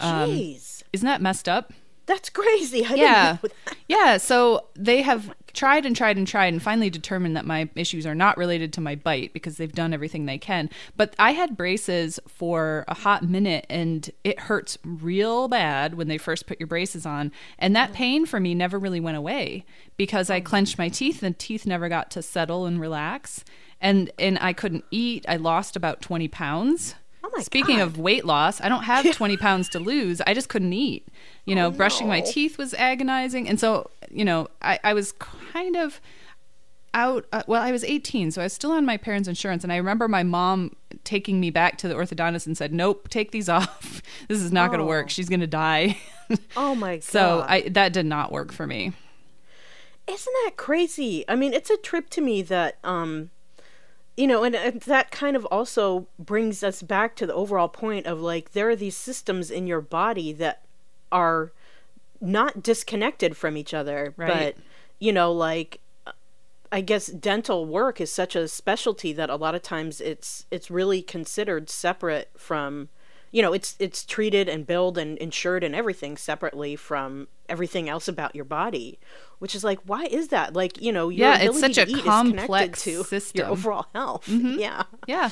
[0.00, 0.82] Um, Jeez.
[0.92, 1.72] Isn't that messed up?
[2.06, 2.84] That's crazy.
[2.84, 3.38] I Yeah.
[3.42, 3.52] That.
[3.88, 4.16] Yeah.
[4.18, 8.14] So they have tried and tried and tried and finally determined that my issues are
[8.14, 10.70] not related to my bite because they've done everything they can.
[10.96, 16.16] But I had braces for a hot minute and it hurts real bad when they
[16.16, 17.32] first put your braces on.
[17.58, 19.64] And that pain for me never really went away
[19.96, 20.42] because I oh.
[20.42, 23.44] clenched my teeth and teeth never got to settle and relax.
[23.80, 25.24] And and I couldn't eat.
[25.28, 26.94] I lost about 20 pounds.
[27.24, 27.82] Oh my Speaking God.
[27.88, 30.20] of weight loss, I don't have 20 pounds to lose.
[30.26, 31.06] I just couldn't eat.
[31.44, 33.48] You know, brushing my Oh, teeth was agonizing.
[33.48, 36.00] And so, you know, I, I was kind of
[36.94, 37.26] out.
[37.32, 39.64] Uh, well, I was 18, so I was still on my parents' insurance.
[39.64, 43.30] And I remember my mom taking me back to the orthodontist and said, Nope, take
[43.30, 44.02] these off.
[44.28, 44.88] this is not going to Oh.
[44.88, 45.08] work.
[45.10, 45.98] She's going to die.
[46.58, 47.04] Oh my god.
[47.04, 48.92] so I, that did not work for me.
[50.06, 51.24] Isn't that crazy?
[51.26, 53.30] I mean, it's a trip to me that, um,
[54.18, 58.04] you know, and, and that kind of also brings us back to the overall point
[58.04, 60.64] of like, there are these systems in your body that
[61.12, 61.52] are
[62.20, 64.56] not disconnected from each other, Right.
[64.56, 64.64] but,
[64.98, 66.10] you know, like, uh,
[66.72, 70.68] I guess dental work is such a specialty that a lot of times it's it's
[70.68, 72.88] really considered separate from
[73.30, 78.08] you know it's it's treated and billed and insured and everything separately from everything else
[78.08, 78.98] about your body
[79.38, 81.90] which is like why is that like you know your Yeah, it's such a to
[81.90, 83.38] eat is connected complex to system.
[83.40, 84.58] your overall health mm-hmm.
[84.58, 85.30] yeah Yeah.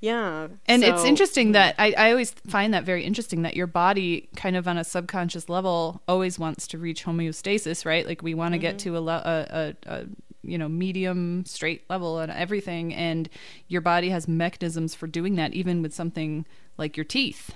[0.00, 1.52] yeah And it's So- interesting mm.
[1.54, 4.84] that I, I always find that very interesting that your body, kind of on a
[4.84, 8.06] subconscious level, always wants to reach homeostasis, right?
[8.06, 8.94] Like we want to get mm-hmm.
[8.94, 10.04] to a, le- a, a, a
[10.44, 13.28] you know medium straight level and everything, and
[13.68, 16.44] your body has mechanisms for doing that, even with something
[16.76, 17.52] like your teeth.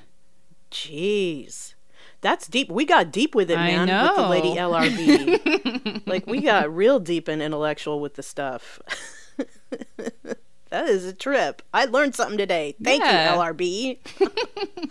[0.70, 1.74] Jeez.
[2.20, 2.70] That's deep.
[2.70, 3.88] We got deep with it, man.
[3.88, 6.02] With the lady LRB.
[6.06, 8.80] like we got real deep and intellectual with the stuff.
[10.70, 11.62] that is a trip.
[11.72, 12.74] I learned something today.
[12.82, 13.34] Thank Yeah.
[13.34, 14.90] you, LRB.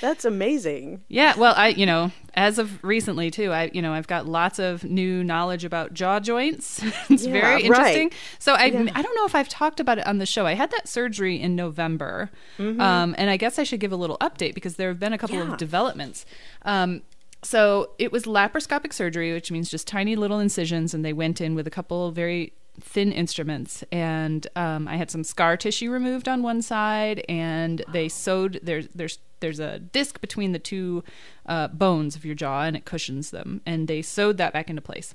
[0.00, 1.02] That's amazing.
[1.08, 4.58] Yeah, well, I you know, as of recently too, I you know, I've got lots
[4.58, 6.82] of new knowledge about jaw joints.
[7.10, 7.64] it's Yeah, very right.
[7.64, 8.10] interesting.
[8.38, 10.46] So I I don't know if I've talked about it on the show.
[10.46, 14.18] I had that surgery in November, um, and I guess I should give a little
[14.18, 15.48] update because there have been a couple Mm-hmm.
[15.48, 15.52] Yeah.
[15.52, 16.26] of developments.
[16.62, 17.02] Um,
[17.42, 21.54] so it was laparoscopic surgery, which means just tiny little incisions, and they went in
[21.54, 26.28] with a couple of very thin instruments and um, i had some scar tissue removed
[26.28, 31.04] on one side and they sewed there's there's there's a disc between the two
[31.46, 34.82] uh, bones of your jaw and it cushions them and they sewed that back into
[34.82, 35.14] place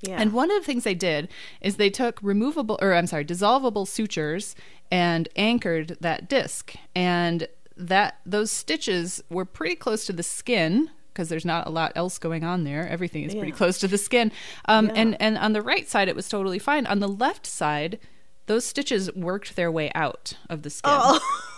[0.00, 0.16] Yeah.
[0.20, 1.28] and one of the things they did
[1.60, 4.56] is they took removable, or I'm sorry, dissolvable sutures
[4.90, 6.74] and anchored that disc.
[6.94, 7.46] And
[7.76, 12.18] that those stitches were pretty close to the skin because there's not a lot else
[12.18, 12.88] going on there.
[12.88, 14.32] Everything is pretty close to the skin.
[14.66, 16.86] Um, And and on the right side, it was totally fine.
[16.86, 17.98] On the left side,
[18.46, 20.92] those stitches worked their way out of the skin.
[20.94, 21.20] Oh.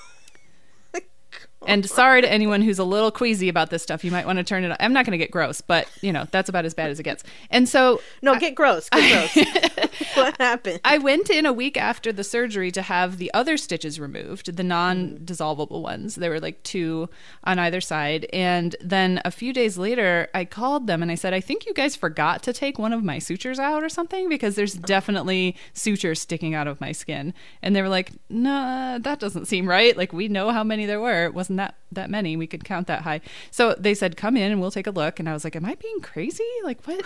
[1.67, 4.05] And sorry to anyone who's a little queasy about this stuff.
[4.05, 4.71] You might want to turn it.
[4.71, 4.77] On.
[4.81, 7.05] I'm not going to get gross, but you know that's about as bad as it
[7.05, 7.25] gets.
[7.51, 8.89] And so no, get gross.
[8.91, 9.47] Get gross.
[10.15, 10.81] what happened?
[10.85, 14.63] I went in a week after the surgery to have the other stitches removed, the
[14.63, 16.17] non dissolvable ones.
[16.17, 17.09] There were like two
[17.45, 18.27] on either side.
[18.33, 21.75] And then a few days later, I called them and I said, I think you
[21.75, 26.21] guys forgot to take one of my sutures out or something because there's definitely sutures
[26.21, 27.35] sticking out of my skin.
[27.63, 29.97] And they were like, Nah, that doesn't seem right.
[29.97, 31.25] Like, we know how many there were.
[31.25, 32.37] It wasn't that, that many.
[32.37, 33.21] We could count that high.
[33.51, 35.19] So they said, Come in and we'll take a look.
[35.21, 36.45] And I was like, Am I being crazy?
[36.65, 37.05] Like, what?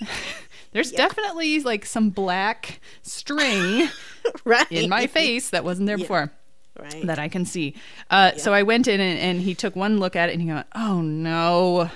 [0.72, 3.88] There's definitely like some black string
[4.44, 4.70] right.
[4.70, 6.30] in my face that wasn't there before
[6.78, 7.06] Right.
[7.06, 7.74] that I can see.
[8.10, 10.48] Uh, So I went in and, and he took one look at it and he
[10.52, 11.90] went, "Oh no."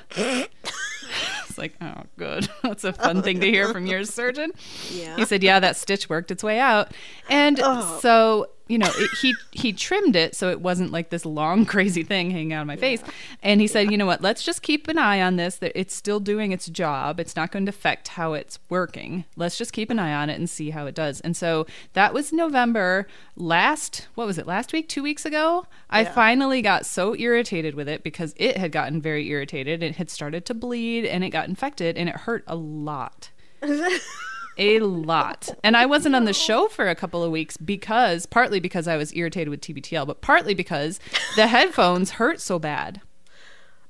[1.49, 2.49] It's like, oh, good.
[2.63, 4.53] That's a fun thing to hear from your surgeon.
[4.91, 5.17] Yeah.
[5.17, 6.93] He said, yeah, that stitch worked its way out,
[7.29, 7.99] and Oh.
[8.01, 12.03] so you know, it, he he trimmed it so it wasn't like this long, crazy
[12.03, 13.03] thing hanging out of my face.
[13.43, 14.23] And he said, you know what?
[14.23, 15.57] Let's just keep an eye on this.
[15.57, 17.19] That it's still doing its job.
[17.19, 19.25] It's not going to affect how it's working.
[19.37, 21.21] Let's just keep an eye on it and see how it does.
[21.21, 24.07] And so that was November last.
[24.15, 24.47] What was it?
[24.47, 24.89] Last week?
[24.89, 25.67] Two weeks ago?
[25.91, 29.83] I finally got so irritated with it because it had gotten very irritated.
[29.83, 33.31] It had started to bleed and it got infected and it hurt a lot
[34.61, 35.49] a lot.
[35.65, 38.97] And I wasn't on the show for a couple of weeks because partly because I
[38.97, 41.01] was irritated with TBTL, but partly because
[41.35, 43.01] the headphones hurt so bad.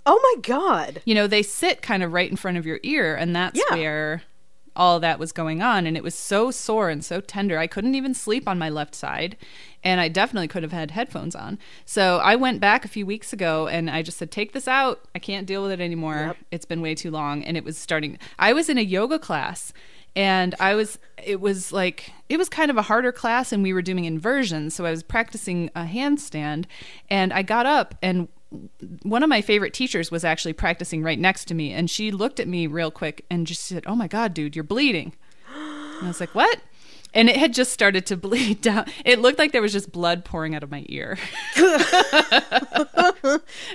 [0.07, 1.03] oh my god.
[1.05, 3.77] You know, they sit kind of right in front of your ear, and that's Yeah.
[3.77, 4.23] where
[4.77, 5.85] all that was going on.
[5.85, 7.59] And it was so sore and so tender.
[7.59, 9.37] I couldn't even sleep on my left side.
[9.83, 11.59] And I definitely could have had headphones on.
[11.85, 15.01] So I went back a few weeks ago and I just said, take this out.
[15.15, 16.15] I can't deal with it anymore.
[16.29, 16.37] Yep.
[16.53, 17.43] It's been way too long.
[17.43, 18.17] And it was starting.
[18.39, 19.73] I was in a yoga class
[20.17, 23.73] and I was, it was like, it was kind of a harder class and we
[23.73, 24.75] were doing inversions.
[24.75, 26.65] So I was practicing a handstand
[27.09, 28.29] and I got up and
[29.03, 31.73] one of my favorite teachers was actually practicing right next to me.
[31.73, 34.65] And she looked at me real quick and just said oh my god dude you're
[34.65, 35.15] bleeding.
[35.55, 36.61] And i was like what
[37.15, 40.25] and it had just started to bleed down it looked like there was just blood
[40.25, 41.19] pouring out of my ear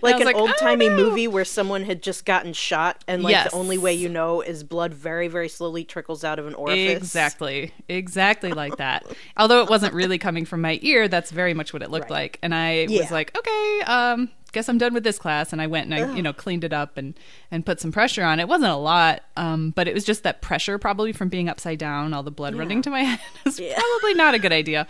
[0.02, 3.32] Like an like, old timey "Oh, movie where someone had just gotten shot and like
[3.32, 3.52] Yes.
[3.52, 6.98] the only way you know is blood very, very slowly trickles out of an orifice.
[6.98, 7.72] Exactly.
[7.90, 9.06] Exactly like that.
[9.38, 12.22] Although it wasn't really coming from my ear, that's very much what it looked Right.
[12.24, 12.40] like.
[12.44, 13.02] And I Yeah.
[13.02, 15.52] was like, okay, um, guess I'm done with this class.
[15.52, 17.14] And I went and I, you know, cleaned it up and,
[17.52, 18.40] and put some pressure on.
[18.40, 21.80] It wasn't a lot, um, but it was just that pressure probably from being upside
[21.80, 23.20] down, all the blood running to my head.
[23.44, 23.76] was Yeah.
[23.78, 24.88] probably not a good idea.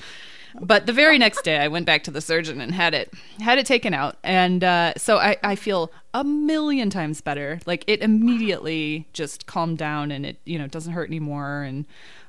[0.62, 3.58] But the very next day, I went back to the surgeon and had it had
[3.58, 7.60] it taken out, and uh, so I, I feel a million times better.
[7.66, 11.86] Like it immediately just calmed down, and it you know doesn't hurt anymore, and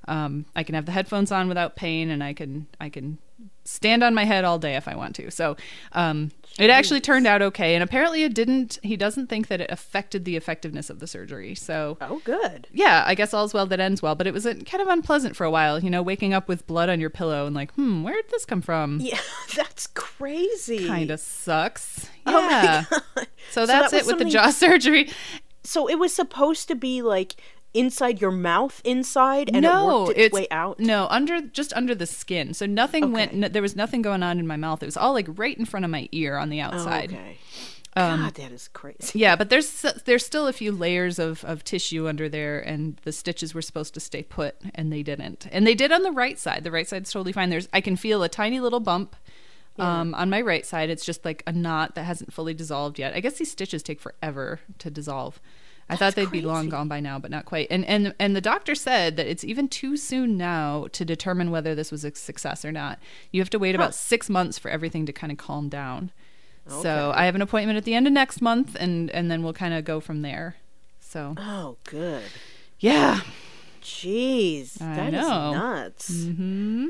[0.09, 3.19] um, I can have the headphones on without pain, and I can I can
[3.67, 5.31] stand on my head all day if I want to.
[5.31, 5.57] So
[5.93, 8.79] um, it actually turned out okay, and apparently it didn't.
[8.83, 11.55] He doesn't think that it affected the effectiveness of the surgery.
[11.55, 12.69] So Oh, good.
[12.73, 15.45] yeah, I guess all's well that ends well, but it was kind of unpleasant for
[15.45, 18.15] a while, you know, waking up with blood on your pillow and like, hmm, where
[18.15, 19.01] did this come from?
[19.01, 19.19] Yeah,
[19.57, 20.87] that's crazy.
[20.87, 22.09] Kind of sucks.
[22.25, 22.85] Oh Yeah.
[22.91, 23.27] God.
[23.51, 25.11] So that's that it with the jaw surgery.
[25.63, 27.35] So it was supposed to be like
[27.77, 30.81] inside your mouth, inside, and no, it worked its, it's way out.
[30.81, 32.55] No, under just under the skin.
[32.55, 33.35] So nothing went.
[33.35, 34.83] No, there was nothing going on in my mouth.
[34.83, 37.13] It was all like right in front of my ear on the Oh, outside.
[37.13, 37.39] okay.
[37.95, 39.19] God, that is crazy.
[39.19, 43.13] Yeah, but there's there's still a few layers of, of tissue under there, and the
[43.13, 45.47] stitches were supposed to stay put, and they didn't.
[45.51, 46.63] And they did on the right side.
[46.63, 47.49] The right side's totally fine.
[47.49, 49.17] There's I can feel a tiny little bump
[49.79, 53.15] Um, on my right side, it's just like a knot that hasn't fully dissolved yet.
[53.15, 55.39] I guess these stitches take forever to dissolve.
[55.89, 57.69] I thought they'd be long gone by now, but not quite.
[57.71, 61.75] And and and the doctor said that it's even too soon now to determine whether
[61.75, 62.99] this was a success or not.
[63.31, 66.11] You have to wait about six months for everything to kind of calm down.
[66.69, 69.53] So I have an appointment at the end of next month, and and then we'll
[69.53, 70.57] kind of go from there.
[70.99, 72.25] So Oh, good.
[72.81, 73.21] yeah,
[73.81, 75.53] Jeez, I that is know.
[75.53, 76.11] nuts.
[76.11, 76.87] Mm-hmm.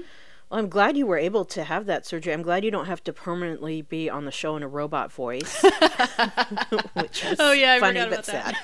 [0.51, 2.33] Well, I'm glad you were able to have that surgery.
[2.33, 5.63] I'm glad you don't have to permanently be on the show in a robot voice.
[6.95, 8.57] Which was Oh, yeah, I funny but sad.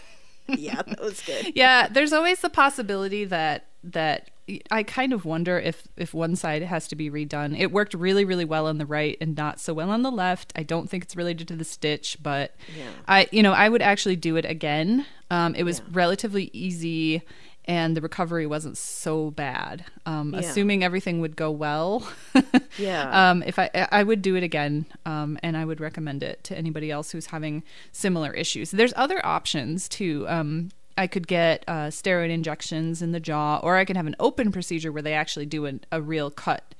[0.58, 1.52] Yeah, that was good.
[1.56, 1.88] yeah.
[1.88, 4.30] There's always the possibility that that
[4.70, 7.58] I kind of wonder if if one side has to be redone.
[7.58, 10.52] It worked really really well on the right and not so well on the left.
[10.56, 12.90] I don't think it's related to the stitch, but Yeah.
[13.08, 15.06] I you know I would actually do it again.
[15.30, 17.22] Um, it was relatively easy.
[17.66, 19.84] And the recovery wasn't so bad.
[20.04, 20.40] Um, Yeah.
[20.40, 22.08] Assuming everything would go well,
[22.78, 23.30] Yeah.
[23.30, 26.58] um, if I I would do it again, um, and I would recommend it to
[26.58, 28.72] anybody else who's having similar issues.
[28.72, 30.26] There's other options too.
[30.28, 34.16] Um, I could get uh, steroid injections in the jaw, or I could have an
[34.18, 36.74] open procedure where they actually do an, a real cut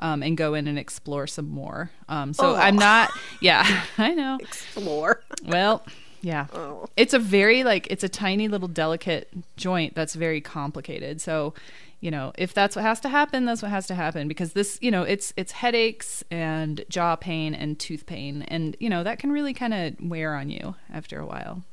[0.00, 1.90] um, and go in and explore some more.
[2.08, 2.56] Um, so Oh.
[2.56, 3.10] I'm not.
[3.40, 4.38] Yeah, I know.
[4.40, 5.22] Explore.
[5.44, 5.84] Well,
[6.22, 6.46] yeah.
[6.54, 6.86] Oh.
[6.96, 11.20] It's a very like it's a tiny little delicate joint that's very complicated.
[11.20, 11.52] So,
[12.00, 14.78] you know, if that's what has to happen, that's what has to happen because this,
[14.80, 19.18] you know, it's it's headaches and jaw pain and tooth pain and, you know, that
[19.18, 21.64] can really kind of wear on you after a while.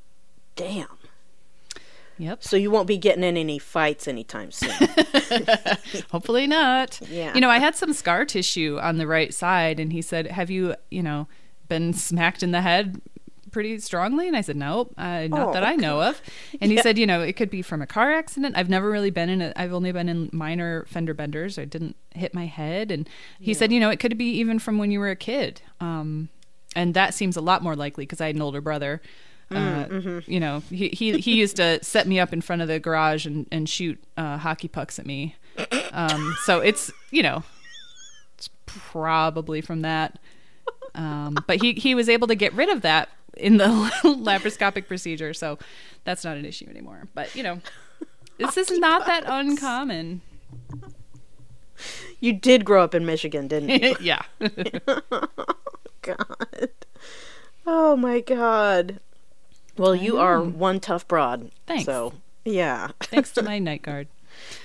[0.56, 0.88] Damn.
[2.18, 2.43] Yep.
[2.43, 4.72] So you won't be getting in any fights anytime soon.
[6.12, 7.00] Hopefully not.
[7.08, 7.34] Yeah.
[7.34, 10.50] You know, I had some scar tissue on the right side and he said, "Have
[10.50, 11.28] you, you know,
[11.70, 13.00] been smacked in the head
[13.60, 16.22] pretty strongly?" And I said, "Nope, uh, not Oh, that I know of."
[16.62, 18.55] And he said, "You know, it could be from a car accident.
[18.57, 19.53] I've never really been in it.
[19.55, 21.60] I've only been in minor fender benders.
[21.60, 23.07] I didn't hit my head." And
[23.39, 26.30] he said, "You know, it could be even from when you were a kid." Um
[26.76, 29.01] and that seems a lot more likely because I had an older brother.
[29.51, 29.55] Uh,
[30.28, 33.26] You know, he, he he used to set me up in front of the garage
[33.26, 35.36] and, and shoot uh, hockey pucks at me.
[35.91, 37.43] Um, so it's you know,
[38.38, 40.20] it's probably from that.
[40.93, 43.66] Um, but he he was able to get rid of that in the
[44.04, 45.58] laparoscopic procedure, so
[46.04, 47.08] that's not an issue anymore.
[47.14, 47.62] But you know,
[48.38, 50.22] this is not that uncommon.
[52.20, 53.96] you did grow up in Michigan, didn't you?
[54.02, 54.22] yeah.
[54.42, 55.02] oh,
[56.02, 56.70] God.
[57.66, 59.00] Oh my God.
[59.78, 61.52] Well, you are one tough broad.
[61.68, 61.86] Thanks.
[61.86, 62.14] So,
[62.44, 62.90] yeah.
[63.02, 64.08] Thanks to my night guard.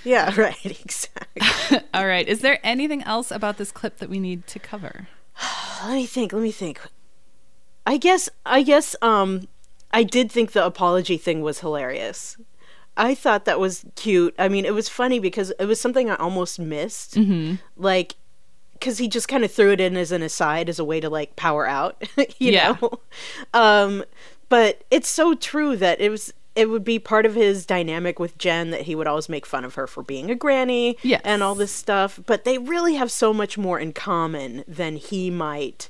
[0.03, 0.65] Yeah, right.
[0.65, 1.79] Exactly.
[1.93, 2.27] All right.
[2.27, 5.07] Is there anything else about this clip that we need to cover?
[5.83, 6.33] let me think.
[6.33, 6.81] Let me think.
[7.85, 8.29] I guess.
[8.45, 8.95] I guess.
[9.01, 9.47] Um,
[9.91, 12.37] I did think the apology thing was hilarious.
[12.97, 14.33] I thought that was cute.
[14.39, 17.15] I mean, it was funny because it was something I almost missed.
[17.15, 17.55] Mm-hmm.
[17.75, 18.15] Like,
[18.73, 21.09] because he just kind of threw it in as an aside as a way to
[21.09, 22.77] like power out, you Yeah.
[22.81, 22.99] know.
[23.53, 24.03] Um,
[24.49, 26.33] but it's so true that it was.
[26.55, 29.65] It would be part of his dynamic with Jen that he would always make fun
[29.65, 31.19] of her for being a granny Yes.
[31.25, 32.17] and all this stuff.
[32.25, 35.89] But they really have so much more in common than he might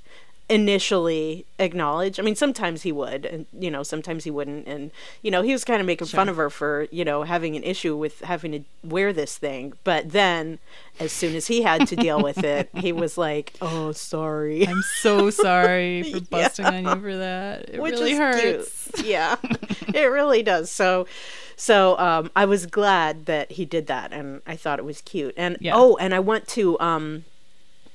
[0.49, 2.19] initially acknowledge.
[2.19, 4.67] I mean, sometimes he would, and you know, sometimes he wouldn't.
[4.67, 4.91] And
[5.21, 7.63] you know, he was kind of making fun of her for you know having an
[7.63, 9.73] issue with having to wear this thing.
[9.83, 10.59] But then,
[10.99, 14.83] as soon as he had to deal with it, he was like, "Oh, sorry." I'm
[14.97, 17.69] so sorry for busting on you for that.
[17.69, 18.91] It Which really hurts.
[18.93, 19.05] cute.
[19.07, 19.35] Yeah,
[19.93, 20.69] it really does.
[20.71, 21.07] So,
[21.55, 25.33] so um, I was glad that he did that, and I thought it was cute.
[25.37, 25.73] And Yeah.
[25.75, 27.25] oh, and I want to um,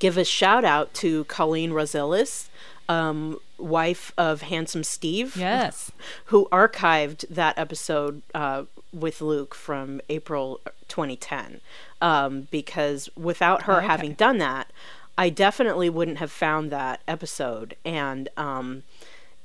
[0.00, 2.48] give a shout out to Colleen Rosilis,
[2.88, 5.36] um, wife of Handsome Steve.
[5.36, 5.92] Yes.
[6.26, 11.60] who archived that episode uh, with Luke from April 2010.
[12.02, 13.86] Um, because without her Okay.
[13.86, 14.72] having done that,
[15.16, 17.76] I definitely wouldn't have found that episode.
[17.84, 18.82] And um,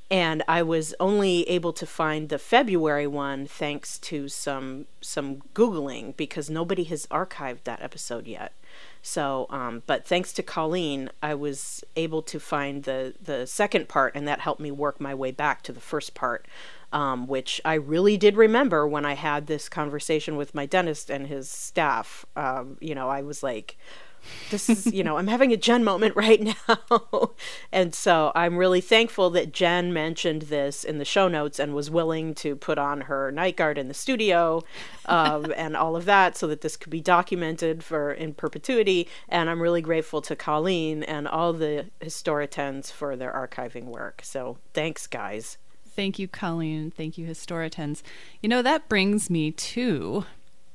[0.10, 6.16] and I was only able to find the February one thanks to some some googling
[6.16, 8.54] because nobody has archived that episode yet.
[9.02, 14.16] So, um, but thanks to Colleen, I was able to find the the second part,
[14.16, 16.48] and that helped me work my way back to the first part,
[16.92, 21.28] um, which I really did remember when I had this conversation with my dentist and
[21.28, 22.26] his staff.
[22.36, 23.78] Um, you know, I was like,
[24.52, 27.32] this is you know i'm having a jen moment right now
[27.72, 31.90] and so i'm really thankful that jen mentioned this in the show notes and was
[31.90, 34.64] willing to put on her night guard in the studio
[35.06, 39.50] um, and all of that so that this could be documented for in perpetuity and
[39.50, 45.08] i'm really grateful to colleen and all the historitans for their archiving work so thanks
[45.08, 45.58] guys
[45.96, 46.92] Thank you, Colleen.
[46.92, 48.04] Thank you, Historitans.
[48.42, 50.26] You know, that brings me to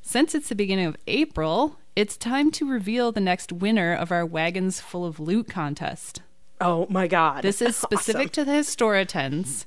[0.02, 4.24] since it's the beginning of April, it's time to reveal the next winner of our
[4.24, 6.22] Wagons Full of Loot contest.
[6.58, 7.42] Oh my god.
[7.42, 9.66] This is specific to the Historitens.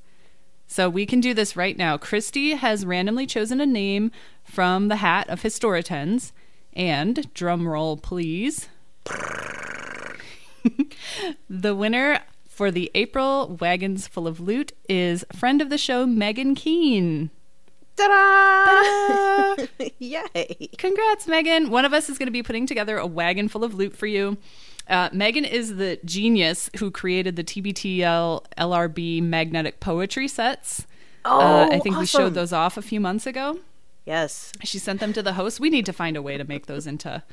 [0.66, 1.96] So we can do this right now.
[2.00, 4.12] Christy has randomly chosen a name
[4.44, 6.32] from the hat of Historitens.
[6.76, 8.68] And, drum roll please,
[11.48, 16.56] the winner for the April Wagons Full of Loot is friend of the show, Megan
[16.56, 17.30] Keene.
[17.96, 19.66] Ta-da!
[20.00, 20.70] Yay.
[20.78, 21.70] Congrats, Megan.
[21.70, 24.08] One of us is going to be putting together a wagon full of loot for
[24.08, 24.38] you.
[24.90, 30.86] Uh, Megan is the genius who created the TBTL LRB magnetic poetry sets.
[31.26, 33.60] Oh, uh, I think we showed those off a few months ago.
[34.06, 34.52] Yes.
[34.64, 35.60] She sent them to the host.
[35.60, 37.24] We need to find a way to make those into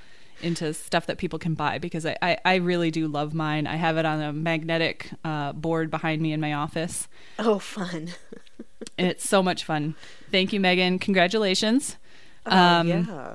[0.42, 3.66] into stuff that people can buy because I, I, I really do love mine.
[3.66, 7.08] I have it on a magnetic uh, board behind me in my office.
[7.38, 8.10] Oh, fun.
[9.00, 9.94] And it's so much fun.
[10.30, 10.98] Thank you, Megan.
[10.98, 11.96] Congratulations.
[12.46, 13.34] Oh, Um, yeah.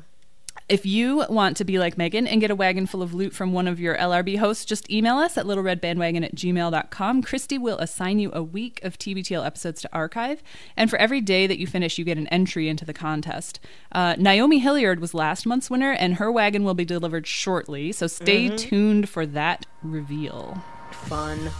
[0.67, 3.53] If you want to be like Megan and get a wagon full of loot from
[3.53, 7.21] one of your LRB hosts, just email us at littleredbandwagon at gmail.com.
[7.21, 10.41] Christy will assign you a week of TBTL episodes to archive.
[10.75, 13.59] And for every day that you finish, you get an entry into the contest.
[13.91, 17.91] Uh, Naomi Hilliard was last month's winner, and her wagon will be delivered shortly.
[17.91, 20.63] So stay tuned for that reveal.
[20.91, 21.51] Fun.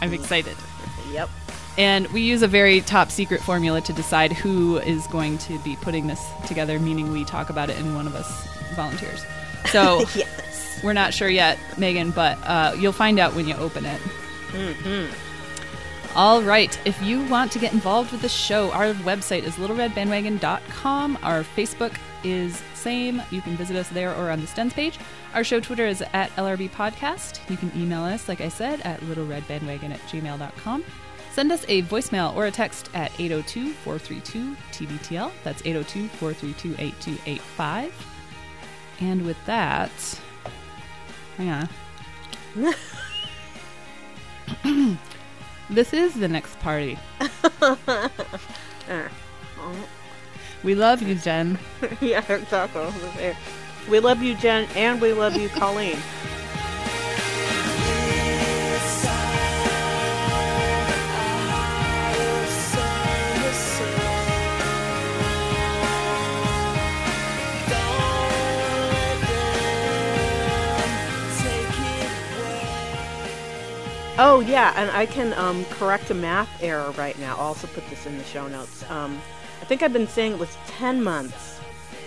[0.00, 0.56] I'm excited.
[1.12, 1.30] Yep.
[1.78, 5.76] And we use a very top secret formula to decide who is going to be
[5.76, 9.24] putting this together, meaning we talk about it and one of us volunteers.
[9.70, 10.80] So Yes.
[10.84, 14.00] we're not sure yet, Megan, but uh, you'll find out when you open it.
[16.14, 16.78] All right.
[16.86, 21.18] If you want to get involved with the show, our website is littleredbandwagon.com.
[21.22, 23.20] Our Facebook is same.
[23.30, 24.98] You can visit us there or on the Stens page.
[25.34, 27.38] Our show Twitter is at LRB Podcast.
[27.50, 30.84] You can email us, like I said, at littleredbandwagon at gmail.com.
[31.38, 35.30] Send us a voicemail or a text at 802 432 TBTL.
[35.44, 38.06] That's 802 432 8285.
[38.98, 39.92] And with that,
[41.36, 41.68] hang
[42.56, 42.74] on.
[45.70, 46.98] this is the next party.
[50.64, 51.56] we love you, Jen.
[52.00, 53.36] yeah, exactly.
[53.88, 55.98] We love you, Jen, and we love you, Colleen.
[74.20, 77.36] Oh yeah, and I can um, correct a math error right now.
[77.36, 78.88] I'll also put this in the show notes.
[78.90, 79.20] Um,
[79.62, 81.60] I think I've been saying it was ten months.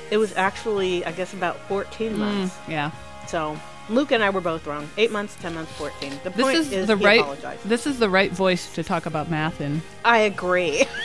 [0.10, 2.58] It was actually, I guess, about fourteen months.
[2.68, 2.92] Yeah.
[3.28, 3.58] So
[3.90, 4.90] Luke and I were both wrong.
[4.98, 6.12] Eight months, ten months, fourteen.
[6.24, 7.68] The This point is, is, the he right apologized.
[7.70, 9.82] this is the right voice to talk about math in.
[10.04, 10.86] I agree.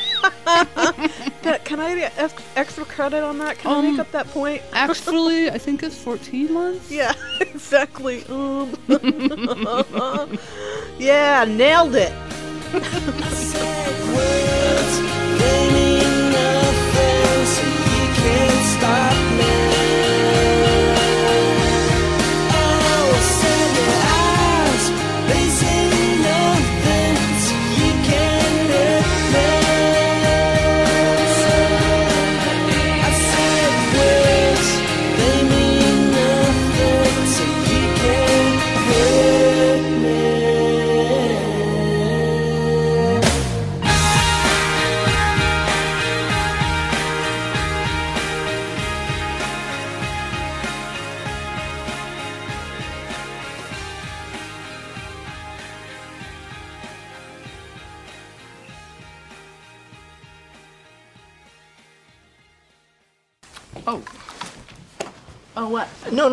[1.43, 3.59] But can I get ex- extra credit on that?
[3.59, 4.63] Can I Um, make up that point?
[4.73, 6.91] Actually, I think it's 14 months.
[6.91, 8.25] Yeah, exactly.
[8.29, 8.75] Um.
[10.99, 12.13] yeah, nailed it.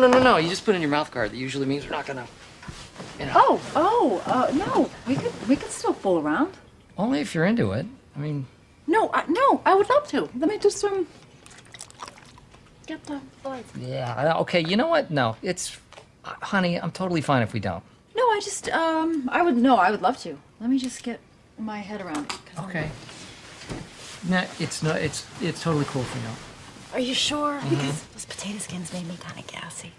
[0.08, 0.36] No, no, no, no.
[0.36, 1.30] You just put in your mouth guard.
[1.32, 2.26] That usually means we're not gonna.
[3.18, 3.32] You know.
[3.34, 4.90] Oh, oh, uh, no.
[5.06, 6.52] We could, we could still fool around.
[6.96, 7.86] Only if you're into it.
[8.16, 8.46] I mean,
[8.86, 10.22] No, I, no, I would love to.
[10.38, 11.06] Let me just um
[12.86, 13.72] get the lights.
[13.78, 14.34] yeah.
[14.38, 15.10] Okay, you know what?
[15.10, 15.76] No, it's.
[16.24, 17.82] uh, Honey, I'm totally fine if we don't.
[18.16, 20.38] No, I just um, I would no, I would love to.
[20.60, 21.18] Let me just get
[21.58, 22.28] my head around it.
[22.30, 22.90] 'cause I'm- Okay.
[24.28, 24.96] No, it's not.
[24.96, 26.38] it's it's totally cool if we don't.
[26.94, 27.54] Are you sure?
[27.54, 27.70] Mm-hmm.
[27.70, 29.90] Because those potato skins made me kind of gassy.